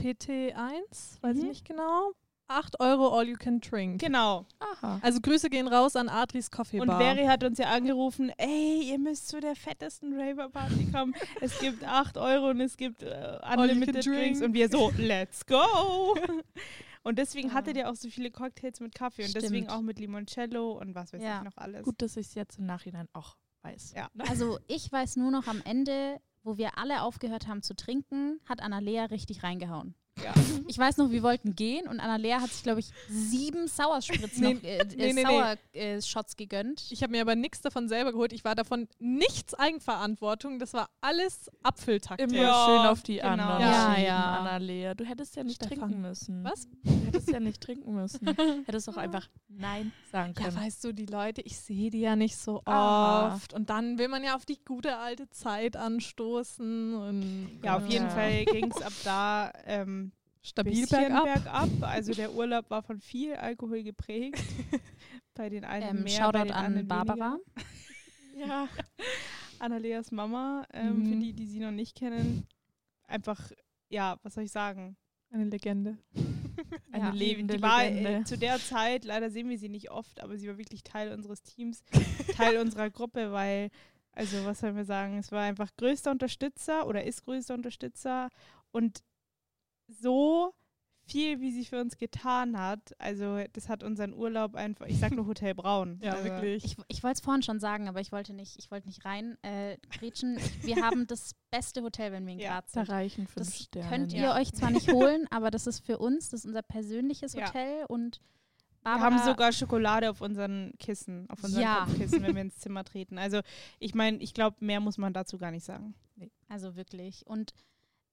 PT1, 0.00 1.20
weiß 1.22 1.36
ich 1.36 1.42
Mhm. 1.42 1.48
nicht 1.48 1.64
genau. 1.64 2.12
8 2.48 2.78
Euro 2.80 3.08
all 3.18 3.26
you 3.28 3.36
can 3.36 3.60
drink. 3.60 4.00
genau. 4.00 4.46
Aha. 4.60 4.98
Also 5.02 5.20
Grüße 5.20 5.50
gehen 5.50 5.66
raus 5.68 5.96
an 5.96 6.08
Adris 6.08 6.50
Coffee 6.50 6.80
Und 6.80 6.86
Bar. 6.88 6.98
Veri 7.00 7.26
hat 7.26 7.42
uns 7.44 7.58
ja 7.58 7.66
angerufen, 7.70 8.30
ey, 8.38 8.82
ihr 8.90 8.98
müsst 8.98 9.28
zu 9.28 9.40
der 9.40 9.56
fettesten 9.56 10.18
Raver-Party 10.18 10.90
kommen. 10.92 11.14
es 11.40 11.58
gibt 11.58 11.82
8 11.84 12.16
Euro 12.18 12.50
und 12.50 12.60
es 12.60 12.76
gibt 12.76 13.02
äh, 13.02 13.38
Unlimited 13.56 14.06
Drinks. 14.06 14.38
drink. 14.38 14.42
Und 14.42 14.54
wir 14.54 14.68
so, 14.68 14.92
let's 14.96 15.44
go! 15.46 16.16
und 17.02 17.18
deswegen 17.18 17.48
Ja. 17.48 17.54
hatte 17.54 17.72
der 17.72 17.90
auch 17.90 17.96
so 17.96 18.08
viele 18.08 18.30
Cocktails 18.30 18.80
mit 18.80 18.94
Kaffee 18.94 19.24
und 19.24 19.34
deswegen 19.34 19.66
Stimmt. 19.66 19.70
auch 19.70 19.82
mit 19.82 19.98
Limoncello 19.98 20.72
und 20.78 20.94
was 20.94 21.12
weiß 21.12 21.22
Ja. 21.22 21.38
ich 21.38 21.44
noch 21.44 21.56
alles. 21.56 21.84
Gut, 21.84 22.00
dass 22.00 22.16
ich 22.16 22.26
es 22.28 22.34
jetzt 22.34 22.58
im 22.58 22.66
Nachhinein 22.66 23.08
auch 23.12 23.36
weiß. 23.62 23.94
Ja. 23.96 24.08
Also 24.28 24.58
ich 24.68 24.90
weiß 24.92 25.16
nur 25.16 25.30
noch 25.32 25.48
am 25.48 25.60
Ende, 25.64 26.20
wo 26.44 26.56
wir 26.58 26.78
alle 26.78 27.02
aufgehört 27.02 27.48
haben 27.48 27.62
zu 27.62 27.74
trinken, 27.74 28.38
hat 28.48 28.62
Annalea 28.62 29.06
richtig 29.06 29.42
reingehauen. 29.42 29.94
Ja. 30.24 30.32
Ich 30.66 30.78
weiß 30.78 30.96
noch, 30.96 31.10
wir 31.10 31.22
wollten 31.22 31.54
gehen 31.54 31.86
und 31.86 32.00
Annalea 32.00 32.40
hat 32.40 32.50
sich, 32.50 32.62
glaube 32.62 32.80
ich, 32.80 32.90
sieben 33.08 33.68
Sauerspritz 33.68 34.38
Nee, 34.38 34.54
noch, 34.54 34.62
äh, 34.62 34.84
nee. 35.12 35.22
Sauer 35.22 35.56
äh, 35.74 36.00
Shots 36.02 36.36
gegönnt. 36.36 36.86
Ich 36.90 37.02
habe 37.02 37.12
mir 37.12 37.20
aber 37.20 37.34
nichts 37.36 37.60
davon 37.60 37.88
selber 37.88 38.12
geholt. 38.12 38.32
Ich 38.32 38.42
war 38.44 38.54
davon 38.54 38.88
nichts 38.98 39.52
Eigenverantwortung. 39.54 40.58
Das 40.58 40.72
war 40.72 40.88
alles 41.02 41.50
Apfeltaktik. 41.62 42.28
Immer 42.30 42.42
Ja, 42.42 42.64
schön 42.66 42.86
auf 42.90 43.02
die 43.02 43.16
genau. 43.16 43.28
anderen 43.28 43.60
Ja, 43.60 43.98
ja. 43.98 44.36
Annalea. 44.40 44.94
Du 44.94 45.04
hättest 45.04 45.36
ja 45.36 45.44
nicht 45.44 45.56
Stefan. 45.62 45.78
trinken 45.90 46.00
müssen. 46.00 46.44
Was? 46.44 46.66
Du 46.82 47.06
hättest 47.06 47.30
ja 47.30 47.40
nicht 47.40 47.60
trinken 47.60 47.94
müssen. 47.94 48.26
Hättest 48.66 48.88
auch 48.88 48.96
einfach 48.96 49.28
Nein 49.48 49.92
sagen 50.10 50.34
Ja, 50.38 50.44
können. 50.46 50.56
weißt 50.56 50.82
du, 50.84 50.92
die 50.92 51.06
Leute, 51.06 51.40
ich 51.42 51.58
sehe 51.58 51.90
die 51.90 52.00
ja 52.00 52.16
nicht 52.16 52.36
so 52.36 52.62
Ah. 52.64 53.34
oft. 53.34 53.52
Und 53.54 53.70
dann 53.70 53.98
will 53.98 54.08
man 54.08 54.24
ja 54.24 54.34
auf 54.34 54.44
die 54.46 54.58
gute 54.64 54.96
alte 54.96 55.28
Zeit 55.30 55.76
anstoßen. 55.76 56.94
Und 56.94 57.60
Ja, 57.62 57.76
auf 57.76 57.86
jeden 57.88 58.06
Ja. 58.06 58.10
Fall 58.10 58.44
ging 58.46 58.70
es 58.70 58.82
ab 58.82 58.92
da 59.04 59.52
ähm, 59.66 60.05
stabil 60.46 60.86
bergab. 60.86 61.24
bergab. 61.24 61.68
Also 61.82 62.12
der 62.14 62.32
Urlaub 62.32 62.70
war 62.70 62.82
von 62.82 63.00
viel 63.00 63.34
Alkohol 63.34 63.82
geprägt. 63.82 64.42
bei 65.34 65.48
den 65.50 65.64
einen 65.64 65.98
Ähm, 65.98 66.02
mehr, 66.04 66.32
bei 66.32 66.38
Shoutout 66.40 66.52
an 66.54 66.86
Barbara. 66.88 67.38
Ja. 68.38 68.68
Annaleas 69.58 70.10
Mama, 70.12 70.66
ähm, 70.74 70.98
Mhm. 70.98 71.06
für 71.06 71.16
die, 71.16 71.32
die 71.32 71.46
sie 71.46 71.58
noch 71.60 71.70
nicht 71.70 71.96
kennen, 71.96 72.46
einfach, 73.06 73.50
ja, 73.88 74.18
was 74.22 74.34
soll 74.34 74.44
ich 74.44 74.52
sagen? 74.52 74.96
Eine 75.30 75.44
Legende. 75.44 75.96
Eine 76.92 77.04
Ja. 77.06 77.10
lebende 77.12 77.56
die 77.56 77.62
war 77.62 77.82
Legende. 77.84 78.10
äh, 78.20 78.24
zu 78.24 78.36
der 78.36 78.58
Zeit, 78.58 79.04
leider 79.06 79.30
sehen 79.30 79.48
wir 79.48 79.58
sie 79.58 79.70
nicht 79.70 79.90
oft, 79.90 80.20
aber 80.20 80.36
sie 80.36 80.48
war 80.48 80.58
wirklich 80.58 80.82
Teil 80.82 81.12
unseres 81.12 81.42
Teams, 81.42 81.82
Teil 82.36 82.58
unserer 82.58 82.90
Gruppe, 82.90 83.32
weil, 83.32 83.70
also 84.12 84.44
was 84.44 84.60
sollen 84.60 84.76
wir 84.76 84.84
sagen, 84.84 85.16
es 85.18 85.32
war 85.32 85.42
einfach 85.42 85.70
größter 85.78 86.10
Unterstützer 86.10 86.86
oder 86.86 87.04
ist 87.04 87.24
größter 87.24 87.54
Unterstützer 87.54 88.28
und 88.70 89.02
so 89.88 90.52
viel, 91.08 91.40
wie 91.40 91.52
sie 91.52 91.64
für 91.64 91.80
uns 91.80 91.96
getan 91.98 92.58
hat, 92.58 92.80
also 92.98 93.38
das 93.52 93.68
hat 93.68 93.84
unseren 93.84 94.12
Urlaub 94.12 94.56
einfach, 94.56 94.86
ich 94.86 94.98
sag 94.98 95.12
nur 95.12 95.26
Hotel 95.26 95.54
Braun. 95.54 96.00
Ja, 96.02 96.14
also, 96.14 96.24
wirklich. 96.24 96.64
Ich, 96.64 96.76
ich 96.88 97.02
wollte 97.04 97.14
es 97.18 97.20
vorhin 97.20 97.44
schon 97.44 97.60
sagen, 97.60 97.88
aber 97.88 98.00
ich 98.00 98.10
wollte 98.10 98.32
nicht, 98.32 98.56
ich 98.58 98.72
wollte 98.72 98.88
nicht 98.88 99.04
rein 99.04 99.38
äh, 99.42 99.78
grätschen. 99.90 100.36
Wir 100.62 100.82
haben 100.84 101.06
das 101.06 101.36
beste 101.52 101.82
Hotel, 101.82 102.10
wenn 102.10 102.26
wir 102.26 102.32
in 102.32 102.40
Ja, 102.40 102.54
Graz 102.54 102.72
Da 102.72 102.80
sind. 102.84 102.90
reichen 102.92 103.26
fünf 103.28 103.46
Das 103.50 103.56
Sterne. 103.60 103.88
könnt 103.88 104.12
ihr 104.14 104.22
Ja. 104.22 104.34
euch 104.36 104.52
zwar 104.52 104.72
nicht 104.72 104.90
holen, 104.90 105.26
aber 105.30 105.52
das 105.52 105.68
ist 105.68 105.86
für 105.86 105.98
uns, 105.98 106.30
das 106.30 106.40
ist 106.40 106.46
unser 106.46 106.62
persönliches 106.62 107.34
Ja. 107.34 107.46
Hotel 107.46 107.84
und 107.86 108.18
Wir 108.18 108.90
Barbara, 108.92 109.04
haben 109.04 109.18
sogar 109.24 109.52
Schokolade 109.52 110.10
auf 110.10 110.20
unseren 110.20 110.72
Kissen, 110.80 111.30
auf 111.30 111.44
unseren 111.44 111.62
Ja. 111.62 111.84
Kopfkissen, 111.84 112.20
wenn 112.24 112.34
wir 112.34 112.42
ins 112.42 112.58
Zimmer 112.58 112.82
treten. 112.82 113.16
Also 113.18 113.42
ich 113.78 113.94
meine, 113.94 114.16
ich 114.18 114.34
glaube, 114.34 114.56
mehr 114.58 114.80
muss 114.80 114.98
man 114.98 115.12
dazu 115.12 115.38
gar 115.38 115.52
nicht 115.52 115.64
sagen. 115.64 115.94
also 116.48 116.74
wirklich. 116.74 117.24
Und 117.28 117.52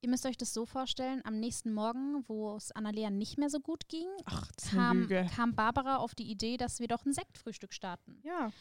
ihr 0.03 0.09
müsst 0.09 0.25
euch 0.25 0.37
das 0.37 0.53
so 0.53 0.65
vorstellen, 0.65 1.21
am 1.23 1.39
nächsten 1.39 1.73
Morgen, 1.73 2.23
wo 2.27 2.55
es 2.55 2.71
Annalea 2.71 3.09
nicht 3.09 3.37
mehr 3.37 3.49
so 3.49 3.59
gut 3.59 3.87
ging, 3.87 4.07
Ach, 4.25 4.51
das 4.51 4.71
kam, 4.71 5.07
kam 5.33 5.55
Barbara 5.55 5.97
auf 5.97 6.13
die 6.13 6.29
Idee, 6.29 6.57
dass 6.57 6.79
wir 6.79 6.87
doch 6.87 7.05
ein 7.05 7.13
Sektfrühstück 7.13 7.73
starten. 7.73 8.19
Ja. 8.23 8.51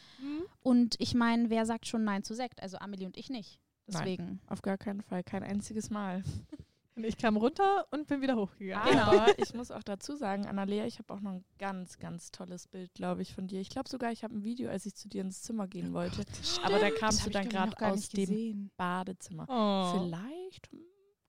Und 0.61 0.95
ich 0.99 1.13
meine, 1.13 1.49
wer 1.49 1.65
sagt 1.65 1.85
schon 1.85 2.05
Nein 2.05 2.23
zu 2.23 2.33
Sekt? 2.33 2.63
Also 2.63 2.77
Amelie 2.77 3.05
und 3.05 3.17
ich 3.17 3.29
nicht. 3.29 3.59
Nein. 3.87 4.01
Deswegen. 4.01 4.39
Auf 4.47 4.61
gar 4.61 4.77
keinen 4.77 5.01
Fall, 5.01 5.23
kein 5.23 5.43
einziges 5.43 5.89
Mal. 5.89 6.23
Und 6.95 7.05
ich 7.05 7.17
kam 7.17 7.37
runter 7.37 7.87
und 7.89 8.05
bin 8.05 8.21
wieder 8.21 8.35
hochgegangen. 8.35 8.91
Genau. 8.91 9.07
Aber 9.07 9.39
ich 9.39 9.55
muss 9.55 9.71
auch 9.71 9.81
dazu 9.81 10.15
sagen, 10.15 10.45
Annalea, 10.45 10.85
ich 10.85 10.99
habe 10.99 11.11
auch 11.11 11.21
noch 11.21 11.31
ein 11.31 11.45
ganz, 11.57 11.97
ganz 11.97 12.29
tolles 12.29 12.67
Bild, 12.67 12.93
glaube 12.93 13.23
ich, 13.23 13.33
von 13.33 13.47
dir. 13.47 13.59
Ich 13.61 13.69
glaube 13.69 13.89
sogar, 13.89 14.11
ich 14.11 14.23
habe 14.23 14.35
ein 14.35 14.43
Video, 14.43 14.69
als 14.69 14.85
ich 14.85 14.93
zu 14.93 15.09
dir 15.09 15.21
ins 15.21 15.41
Zimmer 15.41 15.67
gehen 15.67 15.91
wollte. 15.93 16.23
Aber 16.63 16.77
da 16.77 16.91
kamst 16.91 17.25
du 17.25 17.31
dann 17.31 17.49
gerade 17.49 17.75
aus 17.83 18.09
dem. 18.09 18.69
Badezimmer. 18.77 19.47
Oh. 19.49 20.03
Vielleicht 20.03 20.69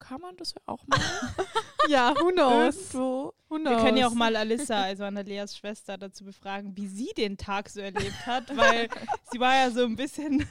kann 0.06 0.20
man 0.20 0.36
das 0.36 0.52
ja 0.54 0.60
auch 0.66 0.86
mal 0.86 0.98
Ja, 1.88 2.14
who 2.18 2.30
knows? 2.30 2.76
irgendwo. 2.94 3.34
Who 3.48 3.58
Wir 3.58 3.76
können 3.76 3.96
ja 3.96 4.06
auch 4.06 4.10
knows? 4.10 4.18
mal 4.18 4.36
Alissa, 4.36 4.82
also 4.82 5.04
Annaleas 5.04 5.56
Schwester, 5.56 5.96
dazu 5.96 6.24
befragen, 6.24 6.76
wie 6.76 6.86
sie 6.86 7.10
den 7.16 7.36
Tag 7.36 7.68
so 7.68 7.80
erlebt 7.80 8.26
hat, 8.26 8.54
weil 8.56 8.88
sie 9.32 9.40
war 9.40 9.54
ja 9.54 9.70
so 9.70 9.84
ein 9.84 9.96
bisschen 9.96 10.46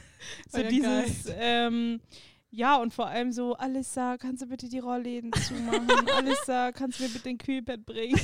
so 0.50 0.64
dieses, 0.64 1.32
ähm, 1.38 2.02
ja, 2.50 2.78
und 2.78 2.94
vor 2.94 3.08
allem 3.08 3.32
so, 3.32 3.56
Alissa, 3.56 4.18
kannst 4.18 4.44
du 4.44 4.48
bitte 4.48 4.70
die 4.70 4.80
Rollläden 4.80 5.32
zumachen? 5.34 5.90
Alissa, 6.16 6.72
kannst 6.72 7.00
du 7.00 7.04
mir 7.04 7.10
bitte 7.10 7.30
ein 7.30 7.38
Kühlbett 7.38 7.86
bringen? 7.86 8.20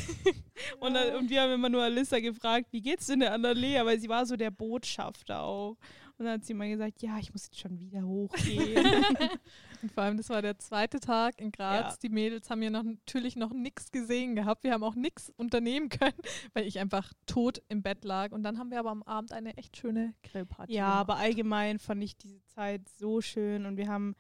Und, 0.80 0.94
dann, 0.94 1.16
und 1.16 1.30
wir 1.30 1.42
haben 1.42 1.54
immer 1.54 1.70
nur 1.70 1.84
Alissa 1.84 2.20
gefragt, 2.20 2.68
wie 2.72 2.82
geht's 2.82 3.08
denn 3.08 3.22
der 3.22 3.34
Annalea? 3.34 3.86
Weil 3.86 4.00
sie 4.00 4.10
war 4.10 4.26
so 4.26 4.36
der 4.36 4.52
Botschafter 4.52 5.42
auch. 5.42 5.78
Und 6.20 6.26
dann 6.26 6.34
hat 6.36 6.44
sie 6.46 6.52
immer 6.52 6.68
gesagt, 6.68 7.02
ja, 7.02 7.18
ich 7.18 7.32
muss 7.32 7.46
jetzt 7.46 7.60
schon 7.60 7.80
wieder 7.80 8.02
hochgehen. 8.04 8.86
Und 9.82 9.92
vor 9.94 10.04
allem, 10.04 10.18
das 10.18 10.30
war 10.30 10.42
der 10.42 10.58
zweite 10.60 11.00
Tag 11.00 11.40
in 11.40 11.52
Graz. 11.54 11.94
Ja. 11.94 11.98
Die 12.04 12.10
Mädels 12.10 12.50
haben 12.50 12.62
ja 12.62 12.70
noch, 12.70 12.84
natürlich 12.84 13.38
noch 13.38 13.52
nichts 13.54 13.90
gesehen 13.92 14.36
gehabt. 14.36 14.66
Wir 14.66 14.74
haben 14.74 14.84
auch 14.84 14.96
nichts 14.96 15.32
unternehmen 15.38 15.88
können, 15.88 16.18
weil 16.54 16.66
ich 16.68 16.78
einfach 16.80 17.14
tot 17.26 17.62
im 17.70 17.82
Bett 17.82 18.04
lag. 18.04 18.34
Und 18.34 18.44
dann 18.44 18.60
haben 18.60 18.70
wir 18.70 18.80
aber 18.80 18.92
am 18.92 19.02
Abend 19.04 19.32
eine 19.32 19.56
echt 19.58 19.78
schöne 19.78 20.14
Grillparty 20.24 20.74
Ja, 20.74 20.86
gemacht. 20.88 21.00
aber 21.00 21.16
allgemein 21.16 21.80
fand 21.80 22.04
ich 22.04 22.18
diese 22.18 22.44
Zeit 22.48 22.82
so 22.98 23.22
schön 23.22 23.66
und 23.66 23.78
wir 23.78 23.88
haben, 23.88 24.16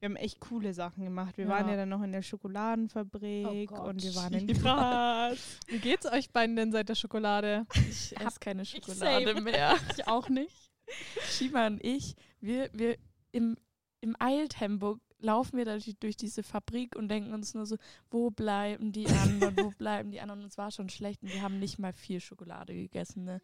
wir 0.00 0.10
haben 0.10 0.16
echt 0.16 0.40
coole 0.40 0.74
Sachen 0.74 1.04
gemacht. 1.04 1.38
Wir 1.38 1.44
Ja. 1.46 1.50
waren 1.52 1.68
ja 1.70 1.76
dann 1.76 1.88
noch 1.88 2.02
in 2.02 2.12
der 2.12 2.20
Schokoladenfabrik 2.22 3.72
Oh 3.72 3.84
und 3.84 4.02
wir 4.02 4.14
waren 4.14 4.34
in. 4.34 4.46
Graz. 4.48 5.58
Wie 5.68 5.78
geht's 5.78 6.04
euch 6.04 6.30
beiden 6.30 6.56
denn 6.56 6.72
seit 6.72 6.90
der 6.90 6.94
Schokolade? 6.94 7.64
Ich 7.88 8.14
esse 8.20 8.38
keine 8.40 8.66
Schokolade 8.66 9.40
mehr. 9.40 9.76
Ich 9.96 10.06
auch 10.06 10.28
nicht. 10.28 10.69
Shima 11.28 11.66
und 11.66 11.84
ich, 11.84 12.14
wir, 12.40 12.70
wir 12.72 12.96
im, 13.32 13.56
im 14.00 14.16
Eiltempo 14.18 14.98
laufen 15.18 15.58
wir 15.58 15.64
da 15.66 15.76
durch, 16.00 16.16
diese 16.16 16.42
Fabrik 16.42 16.96
und 16.96 17.08
denken 17.08 17.34
uns 17.34 17.52
nur 17.54 17.66
so, 17.66 17.76
wo 18.10 18.30
bleiben 18.30 18.92
die 18.92 19.06
anderen, 19.06 19.56
wo 19.58 19.70
bleiben 19.78 20.10
die 20.10 20.20
anderen? 20.20 20.40
Und 20.42 20.46
es 20.46 20.56
war 20.58 20.70
schon 20.70 20.88
schlecht 20.88 21.22
und 21.22 21.32
wir 21.32 21.42
haben 21.42 21.58
nicht 21.58 21.78
mal 21.78 21.92
viel 21.92 22.20
Schokolade 22.20 22.74
gegessen. 22.74 23.24
Ne? 23.24 23.40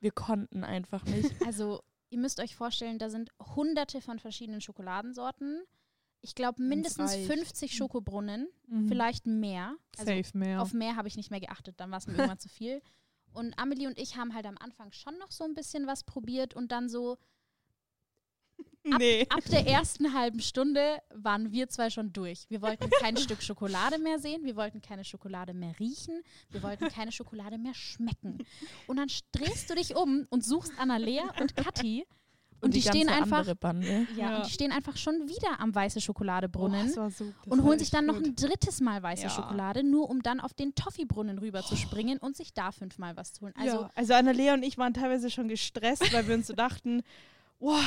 wir 0.00 0.10
konnten 0.12 0.64
einfach 0.64 1.04
nicht. 1.04 1.30
Also, 1.46 1.82
ihr 2.08 2.18
müsst 2.18 2.40
euch 2.40 2.56
vorstellen, 2.56 2.98
da 2.98 3.10
sind 3.10 3.30
hunderte 3.38 4.00
von 4.00 4.18
verschiedenen 4.18 4.60
Schokoladensorten. 4.60 5.62
Ich 6.22 6.34
glaube, 6.34 6.62
mindestens 6.62 7.12
reicht. 7.12 7.26
50 7.26 7.74
Schokobrunnen, 7.76 8.48
Mhm. 8.66 8.88
vielleicht 8.88 9.26
mehr. 9.26 9.76
Also, 9.98 10.10
Safe 10.12 10.38
mehr. 10.38 10.62
Auf 10.62 10.72
mehr 10.72 10.96
habe 10.96 11.08
ich 11.08 11.16
nicht 11.16 11.30
mehr 11.30 11.40
geachtet, 11.40 11.78
dann 11.78 11.90
war 11.90 11.98
es 11.98 12.06
mir 12.06 12.14
irgendwann 12.14 12.38
zu 12.38 12.48
viel. 12.48 12.82
Und 13.32 13.58
Amelie 13.58 13.86
und 13.86 13.98
ich 13.98 14.16
haben 14.16 14.34
halt 14.34 14.46
am 14.46 14.58
Anfang 14.58 14.92
schon 14.92 15.16
noch 15.18 15.30
so 15.30 15.44
ein 15.44 15.54
bisschen 15.54 15.86
was 15.86 16.04
probiert 16.04 16.54
und 16.54 16.72
dann 16.72 16.88
so 16.88 17.18
ab, 18.90 18.98
Nee. 18.98 19.26
ab 19.28 19.44
der 19.50 19.66
ersten 19.66 20.14
halben 20.14 20.40
Stunde 20.40 21.00
waren 21.14 21.52
wir 21.52 21.68
zwei 21.68 21.90
schon 21.90 22.12
durch. 22.12 22.46
Wir 22.48 22.62
wollten 22.62 22.90
kein 22.90 23.16
Stück 23.18 23.42
Schokolade 23.42 23.98
mehr 23.98 24.18
sehen, 24.18 24.44
wir 24.44 24.56
wollten 24.56 24.80
keine 24.82 25.04
Schokolade 25.04 25.54
mehr 25.54 25.78
riechen, 25.78 26.22
wir 26.50 26.62
wollten 26.62 26.88
keine 26.88 27.12
Schokolade 27.12 27.58
mehr 27.58 27.74
schmecken. 27.74 28.38
Und 28.86 28.96
dann 28.96 29.08
drehst 29.32 29.70
du 29.70 29.74
dich 29.74 29.96
um 29.96 30.26
und 30.30 30.44
suchst 30.44 30.72
Annalea 30.78 31.24
und 31.40 31.56
Kathi 31.56 32.06
und, 32.60 32.74
die, 32.74 32.82
stehen 32.82 33.06
ganze 33.06 33.22
einfach 33.22 33.38
andere 33.38 33.54
Bande. 33.56 34.06
ja, 34.16 34.30
Ja. 34.30 34.36
und 34.38 34.46
die 34.46 34.50
stehen 34.50 34.72
einfach 34.72 34.96
schon 34.96 35.28
wieder 35.28 35.60
am 35.60 35.74
weiße 35.74 36.00
Schokoladebrunnen 36.00 36.82
Oh, 36.82 36.86
das 36.86 36.96
war 36.96 37.10
so, 37.10 37.24
das 37.24 37.52
und 37.52 37.58
war 37.58 37.64
holen 37.66 37.78
sich 37.78 37.90
dann 37.90 38.06
noch 38.06 38.16
gut. 38.16 38.26
ein 38.26 38.36
drittes 38.36 38.80
Mal 38.80 39.02
weiße 39.02 39.24
Ja. 39.24 39.30
Schokolade, 39.30 39.82
nur 39.82 40.08
um 40.10 40.22
dann 40.22 40.40
auf 40.40 40.52
den 40.54 40.74
Toffee-Brunnen 40.74 41.38
rüber 41.38 41.62
zu 41.62 41.76
springen 41.76 42.18
und 42.18 42.36
sich 42.36 42.52
da 42.52 42.72
fünfmal 42.72 43.16
was 43.16 43.32
zu 43.32 43.42
holen. 43.42 43.54
Also 43.58 43.82
ja. 43.82 43.90
also 43.94 44.14
Annalea 44.14 44.54
und 44.54 44.62
ich 44.62 44.78
waren 44.78 44.94
teilweise 44.94 45.30
schon 45.30 45.48
gestresst, 45.48 46.12
weil 46.12 46.26
wir 46.28 46.34
uns 46.34 46.46
so 46.46 46.54
dachten, 46.54 47.02
wow, 47.60 47.80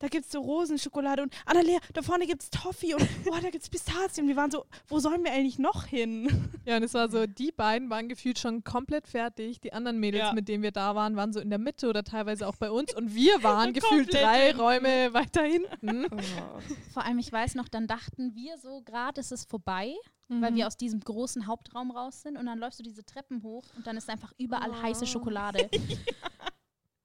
da 0.00 0.08
gibt 0.08 0.26
es 0.26 0.32
so 0.32 0.40
Rosenschokolade 0.40 1.22
und 1.22 1.32
Annalea, 1.46 1.78
da 1.92 2.02
vorne 2.02 2.26
gibt 2.26 2.42
es 2.42 2.50
Toffee 2.50 2.94
und 2.94 3.00
wow, 3.26 3.38
da 3.40 3.50
gibt 3.50 3.62
es 3.62 3.70
Pistazien. 3.70 4.26
Wir 4.26 4.34
waren 4.36 4.50
so, 4.50 4.64
wo 4.88 4.98
sollen 4.98 5.22
wir 5.24 5.32
eigentlich 5.32 5.58
noch 5.58 5.84
hin? 5.86 6.28
Ja, 6.66 6.76
und 6.76 6.82
es 6.82 6.92
war 6.94 7.08
so, 7.08 7.26
die 7.26 7.52
beiden 7.52 7.88
waren 7.90 8.08
gefühlt 8.08 8.38
schon 8.38 8.62
komplett 8.64 9.08
fertig. 9.08 9.60
Die 9.60 9.72
anderen 9.72 9.98
Mädels, 9.98 10.24
Ja. 10.24 10.32
mit 10.34 10.46
denen 10.46 10.62
wir 10.62 10.72
da 10.72 10.94
waren, 10.94 11.16
waren 11.16 11.32
so 11.32 11.40
in 11.40 11.48
der 11.48 11.58
Mitte 11.58 11.88
oder 11.88 12.04
teilweise 12.04 12.46
auch 12.46 12.54
bei 12.56 12.70
uns. 12.70 12.94
Und 12.94 13.14
wir 13.14 13.32
waren 13.42 13.72
gefühlt 13.72 14.12
drei 14.12 14.48
hinten. 14.48 14.60
Räume 14.60 15.12
weiter 15.14 15.42
hinten. 15.42 16.04
Oh. 16.12 16.60
vor 16.92 17.04
allem, 17.04 17.18
ich 17.18 17.32
weiß 17.32 17.54
noch, 17.54 17.66
dann 17.68 17.86
dachten 17.86 18.34
wir 18.34 18.58
so, 18.58 18.82
gerade 18.82 19.20
ist 19.20 19.32
es 19.32 19.44
vorbei, 19.46 19.94
weil 20.28 20.50
Mhm. 20.52 20.56
wir 20.56 20.66
aus 20.66 20.76
diesem 20.76 21.00
großen 21.00 21.46
Hauptraum 21.46 21.90
raus 21.90 22.22
sind 22.22 22.36
und 22.36 22.46
dann 22.46 22.58
läufst 22.58 22.78
du 22.78 22.84
diese 22.84 23.04
Treppen 23.04 23.42
hoch 23.42 23.64
und 23.76 23.86
dann 23.86 23.96
ist 23.96 24.08
einfach 24.10 24.32
überall 24.38 24.70
Oh. 24.70 24.82
heiße 24.82 25.06
Schokolade. 25.06 25.68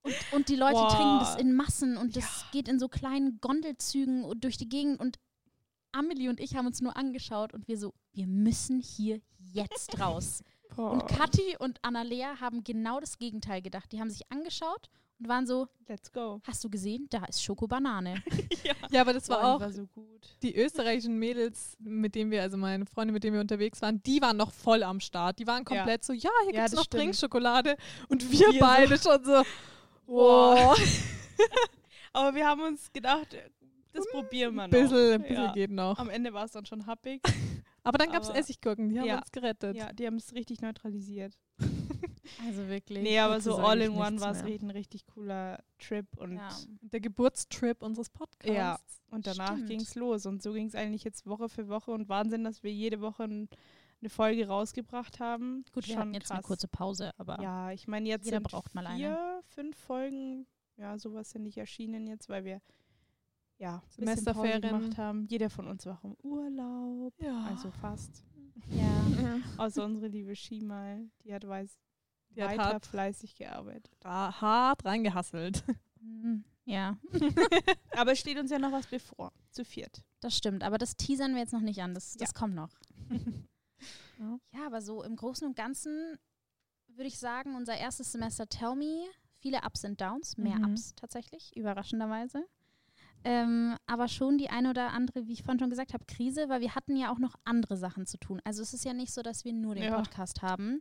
Und, 0.05 0.15
und 0.33 0.49
die 0.49 0.55
Leute 0.55 0.73
Boah. 0.75 0.89
trinken 0.89 1.19
das 1.19 1.35
in 1.35 1.53
Massen 1.55 1.97
und 1.97 2.15
das 2.15 2.23
Ja. 2.41 2.47
geht 2.51 2.67
in 2.67 2.79
so 2.79 2.87
kleinen 2.87 3.39
Gondelzügen 3.41 4.23
durch 4.39 4.55
die 4.57 4.69
Gegend 4.69 4.99
und 4.99 5.17
Amelie 5.91 6.29
und 6.29 6.39
ich 6.39 6.55
haben 6.55 6.67
uns 6.67 6.81
nur 6.81 6.95
angeschaut 6.95 7.53
und 7.53 7.67
wir 7.67 7.77
so, 7.77 7.93
wir 8.13 8.27
müssen 8.27 8.79
hier 8.81 9.19
jetzt 9.39 9.99
raus. 9.99 10.43
Boah. 10.75 10.91
Und 10.91 11.07
Kathi 11.07 11.55
und 11.59 11.79
Annalea 11.83 12.39
haben 12.39 12.63
genau 12.63 12.99
das 12.99 13.17
Gegenteil 13.17 13.61
gedacht. 13.61 13.91
Die 13.91 13.99
haben 13.99 14.09
sich 14.09 14.29
angeschaut 14.31 14.89
und 15.19 15.29
waren 15.29 15.47
so, 15.47 15.69
Let's 15.87 16.11
go. 16.11 16.41
hast 16.45 16.61
du 16.65 16.69
gesehen, 16.69 17.07
da 17.09 17.23
ist 17.25 17.41
Schokobanane. 17.41 18.21
ja, 18.91 19.01
aber 19.01 19.13
das 19.13 19.29
war 19.29 19.39
Boah, 19.39 19.47
auch 19.53 19.57
die 19.59 19.63
war 19.63 19.71
so 19.71 19.87
gut. 19.87 20.35
die 20.43 20.53
österreichischen 20.55 21.17
Mädels, 21.17 21.77
mit 21.79 22.13
denen 22.15 22.29
wir, 22.29 22.41
also 22.41 22.57
meine 22.57 22.85
Freunde, 22.85 23.13
mit 23.13 23.23
denen 23.23 23.35
wir 23.35 23.41
unterwegs 23.41 23.81
waren, 23.81 24.03
die 24.03 24.21
waren 24.21 24.35
noch 24.35 24.51
voll 24.51 24.83
am 24.83 24.99
Start. 24.99 25.39
Die 25.39 25.47
waren 25.47 25.63
komplett 25.63 26.03
so, 26.03 26.11
ja, 26.11 26.29
hier 26.43 26.53
Ja, 26.53 26.59
gibt's 26.61 26.71
das 26.71 26.73
noch 26.79 26.83
stimmt. 26.85 27.03
Trinkschokolade. 27.03 27.77
Und 28.09 28.29
wir, 28.31 28.51
Wir 28.51 28.59
beide 28.59 28.97
schon 28.99 29.23
so. 29.23 29.43
Wow, 30.07 30.77
Aber 32.13 32.33
wir 32.35 32.47
haben 32.47 32.61
uns 32.61 32.91
gedacht, 32.93 33.35
das 33.93 34.05
probieren 34.09 34.55
wir 34.55 34.63
noch. 34.67 34.71
bisschen, 34.71 35.13
ein 35.13 35.21
bisschen 35.21 35.35
Ja. 35.35 35.51
geht 35.53 35.71
noch. 35.71 35.97
Am 35.99 36.09
Ende 36.09 36.33
war 36.33 36.45
es 36.45 36.51
dann 36.51 36.65
schon 36.65 36.85
happig. 36.85 37.21
Aber 37.83 37.97
dann 37.97 38.11
gab 38.11 38.23
es 38.23 38.29
Essiggurken, 38.29 38.89
die 38.89 38.99
haben 38.99 39.05
Ja. 39.07 39.17
uns 39.19 39.31
gerettet. 39.31 39.75
Ja, 39.75 39.93
die 39.93 40.07
haben 40.07 40.15
es 40.17 40.33
richtig 40.33 40.61
neutralisiert. 40.61 41.37
Also 42.43 42.67
wirklich. 42.67 43.03
Nee, 43.03 43.19
aber 43.19 43.39
so 43.39 43.55
all 43.57 43.79
in 43.81 43.91
one 43.91 44.19
war 44.19 44.31
es 44.31 44.41
ein 44.41 44.71
richtig 44.71 45.05
cooler 45.05 45.63
Trip 45.77 46.07
und, 46.17 46.37
Ja. 46.37 46.49
Der 46.81 46.99
Geburtstrip 46.99 47.83
unseres 47.83 48.09
Podcasts. 48.09 48.49
Ja. 48.51 48.79
und 49.15 49.27
danach 49.27 49.63
ging 49.67 49.79
es 49.79 49.93
los. 49.93 50.25
Und 50.25 50.41
so 50.41 50.51
ging 50.53 50.65
es 50.65 50.73
eigentlich 50.73 51.03
jetzt 51.03 51.27
Woche 51.27 51.49
für 51.49 51.67
Woche 51.69 51.91
und 51.91 52.09
Wahnsinn, 52.09 52.43
dass 52.43 52.63
wir 52.63 52.71
jede 52.73 52.99
Woche 52.99 53.23
ein, 53.25 53.47
eine 54.05 54.09
Folge 54.11 54.47
rausgebracht 54.47 55.19
haben. 55.19 55.65
Gut, 55.73 55.87
wir 55.87 55.97
hatten 55.97 56.13
jetzt 56.13 56.27
krass. 56.27 56.35
eine 56.37 56.43
kurze 56.43 56.67
Pause, 56.67 57.11
aber 57.17 57.41
Ja, 57.41 57.71
ich 57.71 57.87
meine, 57.87 58.07
jetzt 58.07 58.25
Jeder 58.25 58.37
sind 58.37 58.43
braucht 58.47 58.73
mal 58.75 58.85
eine. 58.85 58.97
vier, 58.97 59.41
fünf 59.47 59.77
Folgen, 59.77 60.45
ja, 60.77 60.97
sowas 60.99 61.31
sind 61.31 61.43
nicht 61.43 61.57
erschienen 61.57 62.05
jetzt, 62.07 62.29
weil 62.29 62.43
wir 62.45 62.61
ja 63.57 63.81
Semesterferien. 63.89 64.61
gemacht 64.61 64.97
haben. 64.97 65.25
Jeder 65.27 65.49
von 65.49 65.67
uns 65.67 65.85
war 65.85 65.99
im 66.03 66.13
Urlaub, 66.23 67.13
Ja. 67.21 67.45
also 67.45 67.71
fast. 67.71 68.23
ja. 68.69 68.85
Außer 69.57 69.83
unsere 69.83 70.07
liebe 70.07 70.35
Schimal, 70.35 71.09
die 71.23 71.33
hat 71.33 71.47
weiß 71.47 71.79
Die 72.29 72.43
hat 72.43 72.51
weiter 72.51 72.63
hart, 72.65 72.85
fleißig 72.85 73.35
gearbeitet. 73.35 73.91
da 74.01 74.39
hart 74.39 74.85
reingehasselt. 74.85 75.63
Mhm. 76.01 76.43
ja, 76.65 76.97
Aber 77.95 78.11
es 78.11 78.19
steht 78.19 78.37
uns 78.37 78.51
ja 78.51 78.59
noch 78.59 78.71
was 78.71 78.85
bevor, 78.87 79.31
zu 79.49 79.65
viert. 79.65 80.03
das 80.19 80.37
stimmt. 80.37 80.63
Aber 80.63 80.77
das 80.77 80.95
teasern 80.97 81.33
wir 81.33 81.41
jetzt 81.41 81.53
noch 81.53 81.61
nicht 81.61 81.81
an. 81.81 81.93
Das, 81.95 82.13
das 82.13 82.29
Ja. 82.31 82.39
kommt 82.39 82.53
noch. 82.55 82.69
Ja. 84.19 84.39
Ja, 84.54 84.65
aber 84.67 84.82
so 84.82 85.04
im 85.04 85.15
Großen 85.15 85.45
und 85.47 85.56
Ganzen 85.56 86.17
würde 86.88 87.08
ich 87.08 87.19
sagen, 87.19 87.56
unser 87.56 87.75
erstes 87.78 88.12
Semester 88.12 88.47
Tell 88.47 88.75
Me, 88.75 89.04
viele 89.39 89.60
Ups 89.65 89.84
und 89.84 89.99
Downs, 89.99 90.38
mehr 90.38 90.58
Mhm. 90.58 90.71
Ups 90.71 90.95
tatsächlich, 90.95 91.56
überraschenderweise. 91.58 92.45
Ähm, 93.23 93.75
aber 93.88 94.08
schon 94.08 94.38
die 94.38 94.49
eine 94.49 94.69
oder 94.69 94.91
andere, 94.91 95.28
wie 95.28 95.34
ich 95.34 95.43
vorhin 95.43 95.60
schon 95.60 95.69
gesagt 95.71 95.93
habe, 95.93 96.06
Krise, 96.06 96.47
weil 96.47 96.62
wir 96.62 96.75
hatten 96.75 96.95
ja 96.95 97.12
auch 97.12 97.17
noch 97.17 97.36
andere 97.43 97.75
Sachen 97.75 98.06
zu 98.06 98.17
tun. 98.19 98.39
Also 98.43 98.62
es 98.62 98.73
ist 98.73 98.86
ja 98.86 98.93
nicht 98.93 99.12
so, 99.12 99.23
dass 99.23 99.43
wir 99.45 99.51
nur 99.54 99.73
den 99.75 99.86
Ja. 99.86 99.95
Podcast 99.97 100.41
haben. 100.43 100.80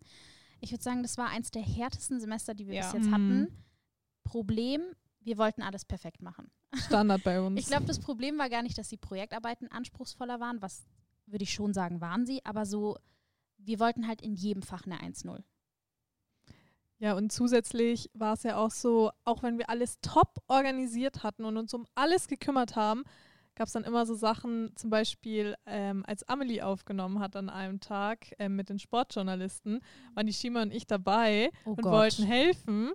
Ich 0.61 0.71
würde 0.71 0.85
sagen, 0.85 1.03
das 1.03 1.17
war 1.17 1.29
eins 1.31 1.51
der 1.51 1.63
härtesten 1.63 2.21
Semester, 2.21 2.55
die 2.55 2.67
wir 2.67 2.75
Ja. 2.75 2.83
bis 2.83 2.93
jetzt 2.93 3.07
Mhm. 3.09 3.13
hatten. 3.15 3.65
Problem, 4.25 4.83
wir 5.21 5.39
wollten 5.39 5.63
alles 5.63 5.85
perfekt 5.85 6.23
machen. 6.23 6.51
Standard 6.75 7.23
bei 7.25 7.41
uns. 7.47 7.59
Ich 7.59 7.67
glaube, 7.67 7.87
das 7.87 7.99
Problem 7.99 8.39
war 8.39 8.51
gar 8.51 8.63
nicht, 8.63 8.77
dass 8.77 8.89
die 8.89 8.97
Projektarbeiten 8.99 9.69
anspruchsvoller 9.71 10.39
waren, 10.39 10.61
was 10.63 10.85
würde 11.27 11.45
ich 11.45 11.53
schon 11.55 11.73
sagen, 11.73 12.01
waren 12.03 12.27
sie, 12.27 12.45
aber 12.45 12.67
so, 12.67 12.97
wir 13.67 13.81
wollten 13.81 14.07
halt 14.07 14.23
in 14.23 14.35
jedem 14.35 14.63
Fach 14.63 14.85
eine 14.85 15.01
1-0. 15.01 15.43
Ja, 16.99 17.15
und 17.15 17.33
zusätzlich 17.33 18.11
war 18.15 18.35
es 18.35 18.45
ja 18.45 18.57
auch 18.57 18.71
so, 18.71 19.11
auch 19.25 19.43
wenn 19.43 19.59
wir 19.59 19.69
alles 19.69 20.01
top 20.01 20.39
organisiert 20.47 21.23
hatten 21.23 21.45
und 21.45 21.57
uns 21.57 21.75
um 21.75 21.87
alles 21.95 22.29
gekümmert 22.29 22.77
haben, 22.77 23.03
gab 23.57 23.67
es 23.67 23.73
dann 23.73 23.85
immer 23.85 24.07
so 24.07 24.15
Sachen, 24.15 24.73
zum 24.75 24.91
Beispiel 24.91 25.55
ähm, 25.67 26.05
als 26.07 26.29
Amelie 26.29 26.63
aufgenommen 26.63 27.21
hat 27.21 27.37
an 27.37 27.51
einem 27.51 27.81
Tag 27.81 28.33
ähm, 28.39 28.57
mit 28.57 28.69
den 28.69 28.79
Sportjournalisten, 28.79 29.81
waren 30.15 30.27
die 30.27 30.33
Shima 30.33 30.63
und 30.63 30.73
ich 30.73 30.87
dabei 30.87 31.51
Oh 31.65 31.71
und 31.71 31.85
wollten 31.85 32.25
helfen 32.25 32.93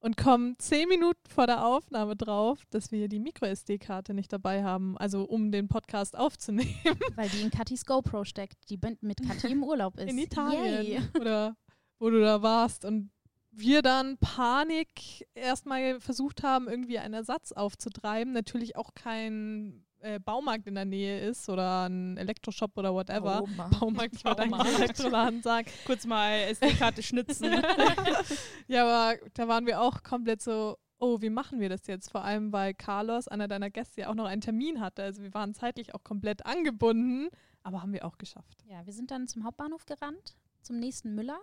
und 0.00 0.16
kommen 0.16 0.56
zehn 0.58 0.88
Minuten 0.88 1.20
vor 1.28 1.46
der 1.46 1.64
Aufnahme 1.64 2.16
drauf, 2.16 2.60
dass 2.70 2.92
wir 2.92 3.08
die 3.08 3.18
Micro-SD-Karte 3.18 4.14
nicht 4.14 4.32
dabei 4.32 4.62
haben, 4.62 4.96
also 4.98 5.24
um 5.24 5.50
den 5.50 5.68
Podcast 5.68 6.16
aufzunehmen 6.16 6.74
Weil 7.16 7.28
die 7.28 7.40
in 7.40 7.50
Katis 7.50 7.84
GoPro 7.84 8.24
steckt, 8.24 8.70
die 8.70 8.78
mit 9.00 9.22
Kathi 9.26 9.52
im 9.52 9.62
Urlaub 9.62 9.98
ist. 9.98 10.10
in 10.10 10.18
Italien 10.18 10.86
Yay. 10.86 11.02
oder 11.18 11.56
wo 11.98 12.10
du 12.10 12.20
da 12.20 12.42
warst 12.42 12.84
und 12.84 13.10
wir 13.58 13.80
dann 13.80 14.18
Panik 14.18 15.26
erstmal 15.34 15.98
versucht 16.00 16.42
haben, 16.42 16.68
irgendwie 16.68 16.98
einen 16.98 17.14
Ersatz 17.14 17.52
aufzutreiben. 17.52 18.34
Natürlich 18.34 18.76
auch 18.76 18.94
kein 18.94 19.85
äh, 20.00 20.18
Baumarkt 20.20 20.66
in 20.66 20.74
der 20.74 20.84
Nähe 20.84 21.20
ist 21.20 21.48
oder 21.48 21.88
ein 21.88 22.16
Elektroshop 22.16 22.76
oder 22.76 22.92
whatever. 22.94 23.40
Bauma. 23.40 23.68
Baumarkt, 23.68 24.14
ich 24.16 24.24
wollte 24.24 24.42
eigentlich 24.42 24.58
Baumarkt. 24.58 24.78
Elektroladen 24.80 25.42
sagen. 25.42 25.68
Kurz 25.86 26.06
mal 26.06 26.32
SD-Karte 26.50 27.02
schnitzen. 27.02 27.52
ja, 28.68 28.84
aber 28.86 29.18
da 29.34 29.48
waren 29.48 29.66
wir 29.66 29.80
auch 29.80 30.02
komplett 30.02 30.42
so, 30.42 30.76
oh, 30.98 31.20
wie 31.20 31.30
machen 31.30 31.60
wir 31.60 31.68
das 31.68 31.86
jetzt? 31.86 32.10
Vor 32.10 32.24
allem, 32.24 32.52
weil 32.52 32.74
Carlos, 32.74 33.28
einer 33.28 33.48
deiner 33.48 33.70
Gäste, 33.70 34.02
ja 34.02 34.08
auch 34.10 34.14
noch 34.14 34.26
einen 34.26 34.40
Termin 34.40 34.80
hatte. 34.80 35.02
Also 35.02 35.22
wir 35.22 35.32
waren 35.34 35.54
zeitlich 35.54 35.94
auch 35.94 36.04
komplett 36.04 36.44
angebunden, 36.46 37.28
aber 37.62 37.82
haben 37.82 37.92
wir 37.92 38.04
auch 38.04 38.18
geschafft. 38.18 38.64
Ja, 38.66 38.84
wir 38.86 38.92
sind 38.92 39.10
dann 39.10 39.26
zum 39.28 39.44
Hauptbahnhof 39.44 39.86
gerannt, 39.86 40.36
zum 40.62 40.78
nächsten 40.78 41.14
Müller, 41.14 41.38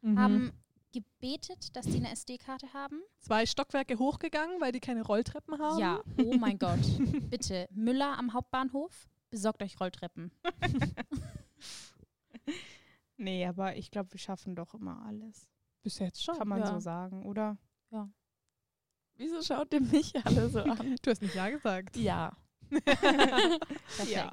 Mhm. 0.00 0.18
haben 0.18 0.52
gebetet, 1.02 1.76
dass 1.76 1.86
die 1.86 1.96
eine 1.96 2.10
SD-Karte 2.10 2.72
haben. 2.72 3.00
Zwei 3.20 3.46
Stockwerke 3.46 3.98
hochgegangen, 3.98 4.60
weil 4.60 4.72
die 4.72 4.80
keine 4.80 5.02
Rolltreppen 5.02 5.58
haben. 5.58 5.78
Ja, 5.78 6.02
oh 6.18 6.36
mein 6.36 6.58
Gott. 6.58 6.80
Bitte, 7.30 7.68
Müller 7.72 8.18
am 8.18 8.32
Hauptbahnhof, 8.32 9.08
besorgt 9.30 9.62
euch 9.62 9.80
Rolltreppen. 9.80 10.30
nee, 13.16 13.46
aber 13.46 13.76
ich 13.76 13.90
glaube, 13.90 14.12
wir 14.12 14.20
schaffen 14.20 14.54
doch 14.54 14.74
immer 14.74 15.04
alles. 15.06 15.48
Bis 15.82 15.98
jetzt 15.98 16.22
schon. 16.22 16.36
Kann 16.36 16.48
man 16.48 16.60
ja. 16.60 16.72
so 16.72 16.80
sagen, 16.80 17.24
oder? 17.24 17.56
Wieso 19.18 19.42
schaut 19.42 19.74
ihr 19.74 19.80
mich 19.80 20.14
alle 20.24 20.48
so 20.48 20.60
an? 20.60 20.96
Du 21.02 21.10
hast 21.10 21.22
nicht 21.22 21.34
Ja 21.34 21.50
gesagt. 21.50 21.96
ja. 21.96 22.32
Perfekt. 22.70 24.08
Ja. 24.08 24.32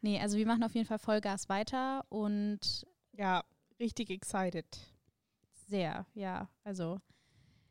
Nee, 0.00 0.20
also 0.20 0.36
wir 0.36 0.46
machen 0.46 0.64
auf 0.64 0.74
jeden 0.74 0.86
Fall 0.86 0.98
Vollgas 0.98 1.48
weiter 1.48 2.04
und 2.08 2.86
Ja, 3.12 3.44
richtig 3.78 4.10
excited. 4.10 4.66
Sehr, 5.66 6.06
ja. 6.14 6.48
Also 6.64 7.00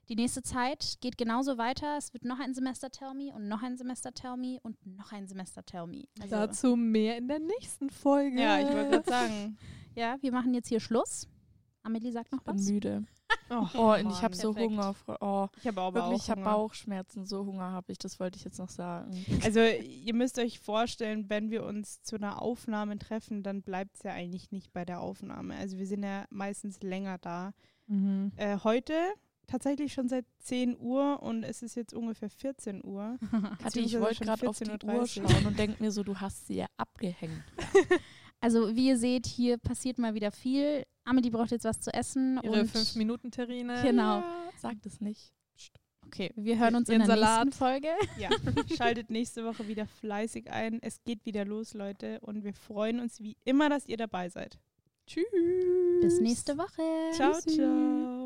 die 0.08 0.16
nächste 0.16 0.44
Zeit 0.44 0.98
geht 1.02 1.18
genauso 1.18 1.58
weiter. 1.58 1.98
Es 1.98 2.14
wird 2.14 2.26
noch 2.26 2.40
ein 2.40 2.54
Semester 2.54 2.92
Tell 2.92 3.16
Me 3.16 3.34
und 3.34 3.48
noch 3.48 3.64
ein 3.64 3.76
Semester 3.76 4.14
Tell 4.14 4.38
Me 4.38 4.60
und 4.62 4.78
noch 4.86 5.12
ein 5.12 5.28
Semester 5.28 5.66
Tell 5.66 5.88
Me. 5.88 6.04
Also, 6.22 6.36
Dazu 6.36 6.76
mehr 6.76 7.18
in 7.18 7.28
der 7.28 7.40
nächsten 7.40 7.90
Folge. 7.90 8.40
Ja, 8.40 8.60
ich 8.60 8.68
wollte 8.68 8.90
gerade 8.92 9.10
sagen. 9.10 9.58
ja, 9.96 10.18
wir 10.22 10.32
machen 10.32 10.54
jetzt 10.54 10.68
hier 10.68 10.80
Schluss. 10.80 11.28
Amelie 11.82 12.12
sagt 12.12 12.32
noch 12.32 12.44
Bin 12.44 12.56
was. 12.56 12.66
müde. 12.68 13.06
Oh, 13.50 13.94
und 13.94 14.10
ich 14.10 14.24
habe 14.24 14.36
so. 14.36 14.56
Hunger. 14.56 14.96
Oh, 15.22 15.48
Ich 15.58 15.68
habe 15.68 15.80
aber 15.82 16.06
wirklich, 16.06 16.24
ich 16.24 16.26
auch 16.26 16.30
habe. 16.38 16.44
Bauchschmerzen. 16.44 17.26
So 17.28 17.46
Hunger 17.46 17.72
habe 17.72 17.92
ich. 17.92 18.00
Das 18.00 18.20
wollte 18.20 18.38
ich 18.38 18.44
jetzt 18.44 18.58
noch 18.58 18.70
sagen. 18.70 19.24
Also 19.44 19.60
ihr 19.60 20.16
müsst 20.16 20.40
euch 20.40 20.60
vorstellen, 20.60 21.30
wenn 21.30 21.52
wir 21.52 21.64
uns 21.64 22.02
zu 22.02 22.16
einer 22.16 22.42
Aufnahme 22.42 22.98
treffen, 22.98 23.44
dann 23.44 23.62
bleibt 23.62 23.98
es 23.98 24.04
ja 24.04 24.14
eigentlich 24.14 24.52
nicht 24.52 24.74
bei 24.74 24.84
der 24.84 25.00
Aufnahme. 25.00 25.56
Also 25.58 25.78
wir 25.78 25.86
sind 25.86 26.04
ja 26.04 26.26
meistens 26.32 26.82
länger 26.82 27.20
da. 27.20 27.54
Mhm. 27.88 28.32
Äh, 28.36 28.58
heute 28.64 28.94
tatsächlich 29.48 29.94
schon 29.94 30.10
seit 30.10 30.26
10 30.40 30.78
Uhr 30.80 31.22
und 31.22 31.44
es 31.44 31.62
ist 31.62 31.76
jetzt 31.76 31.94
ungefähr 31.94 32.30
14 32.30 32.84
Uhr. 32.84 33.18
Kathi, 33.62 33.82
ich 33.82 34.00
wollte 34.00 34.16
schon 34.16 34.28
gerade 34.28 34.50
auf 34.50 34.58
die 34.58 34.66
14:30 34.66 34.86
Uhr 34.86 35.08
schauen 35.08 35.46
und 35.46 35.60
denke 35.60 35.82
mir 35.82 35.92
so, 35.92 36.04
du 36.04 36.16
hast 36.16 36.48
sie 36.48 36.56
ja 36.56 36.68
abgehängt. 36.78 37.44
Also 38.42 38.76
wie 38.76 38.90
ihr 38.90 38.98
seht, 38.98 39.26
hier 39.26 39.58
passiert 39.58 39.98
mal 39.98 40.14
wieder 40.14 40.30
viel. 40.30 40.84
Amelie 41.04 41.32
braucht 41.32 41.50
jetzt 41.50 41.64
was 41.64 41.80
zu 41.82 41.92
essen. 41.92 42.40
Ihre 42.44 42.62
und 42.62 42.70
5-Minuten-Terrine. 42.70 43.82
Genau. 43.82 44.20
Ja, 44.20 44.50
sag 44.58 44.80
das 44.84 45.02
nicht. 45.02 45.34
Okay, 46.06 46.32
wir 46.36 46.60
hören 46.60 46.76
uns 46.76 46.90
in 46.90 47.00
der 47.00 47.08
Salat. 47.08 47.46
nächsten 47.46 47.58
Folge. 47.58 47.88
Ja, 48.20 48.30
schaltet 48.76 49.10
nächste 49.10 49.46
Woche 49.46 49.68
wieder 49.68 49.88
fleißig 49.88 50.52
ein. 50.52 50.80
Es 50.84 51.04
geht 51.04 51.26
wieder 51.26 51.44
los, 51.44 51.74
Leute. 51.74 52.20
Und 52.22 52.44
wir 52.44 52.54
freuen 52.54 53.00
uns 53.00 53.20
wie 53.20 53.36
immer, 53.46 53.70
dass 53.70 53.88
ihr 53.88 53.98
dabei 53.98 54.30
seid. 54.30 54.60
Tschüss. 55.08 55.26
Bis 56.02 56.20
nächste 56.20 56.58
Woche. 56.58 57.12
Ciao, 57.14 57.34
ciao. 57.34 58.25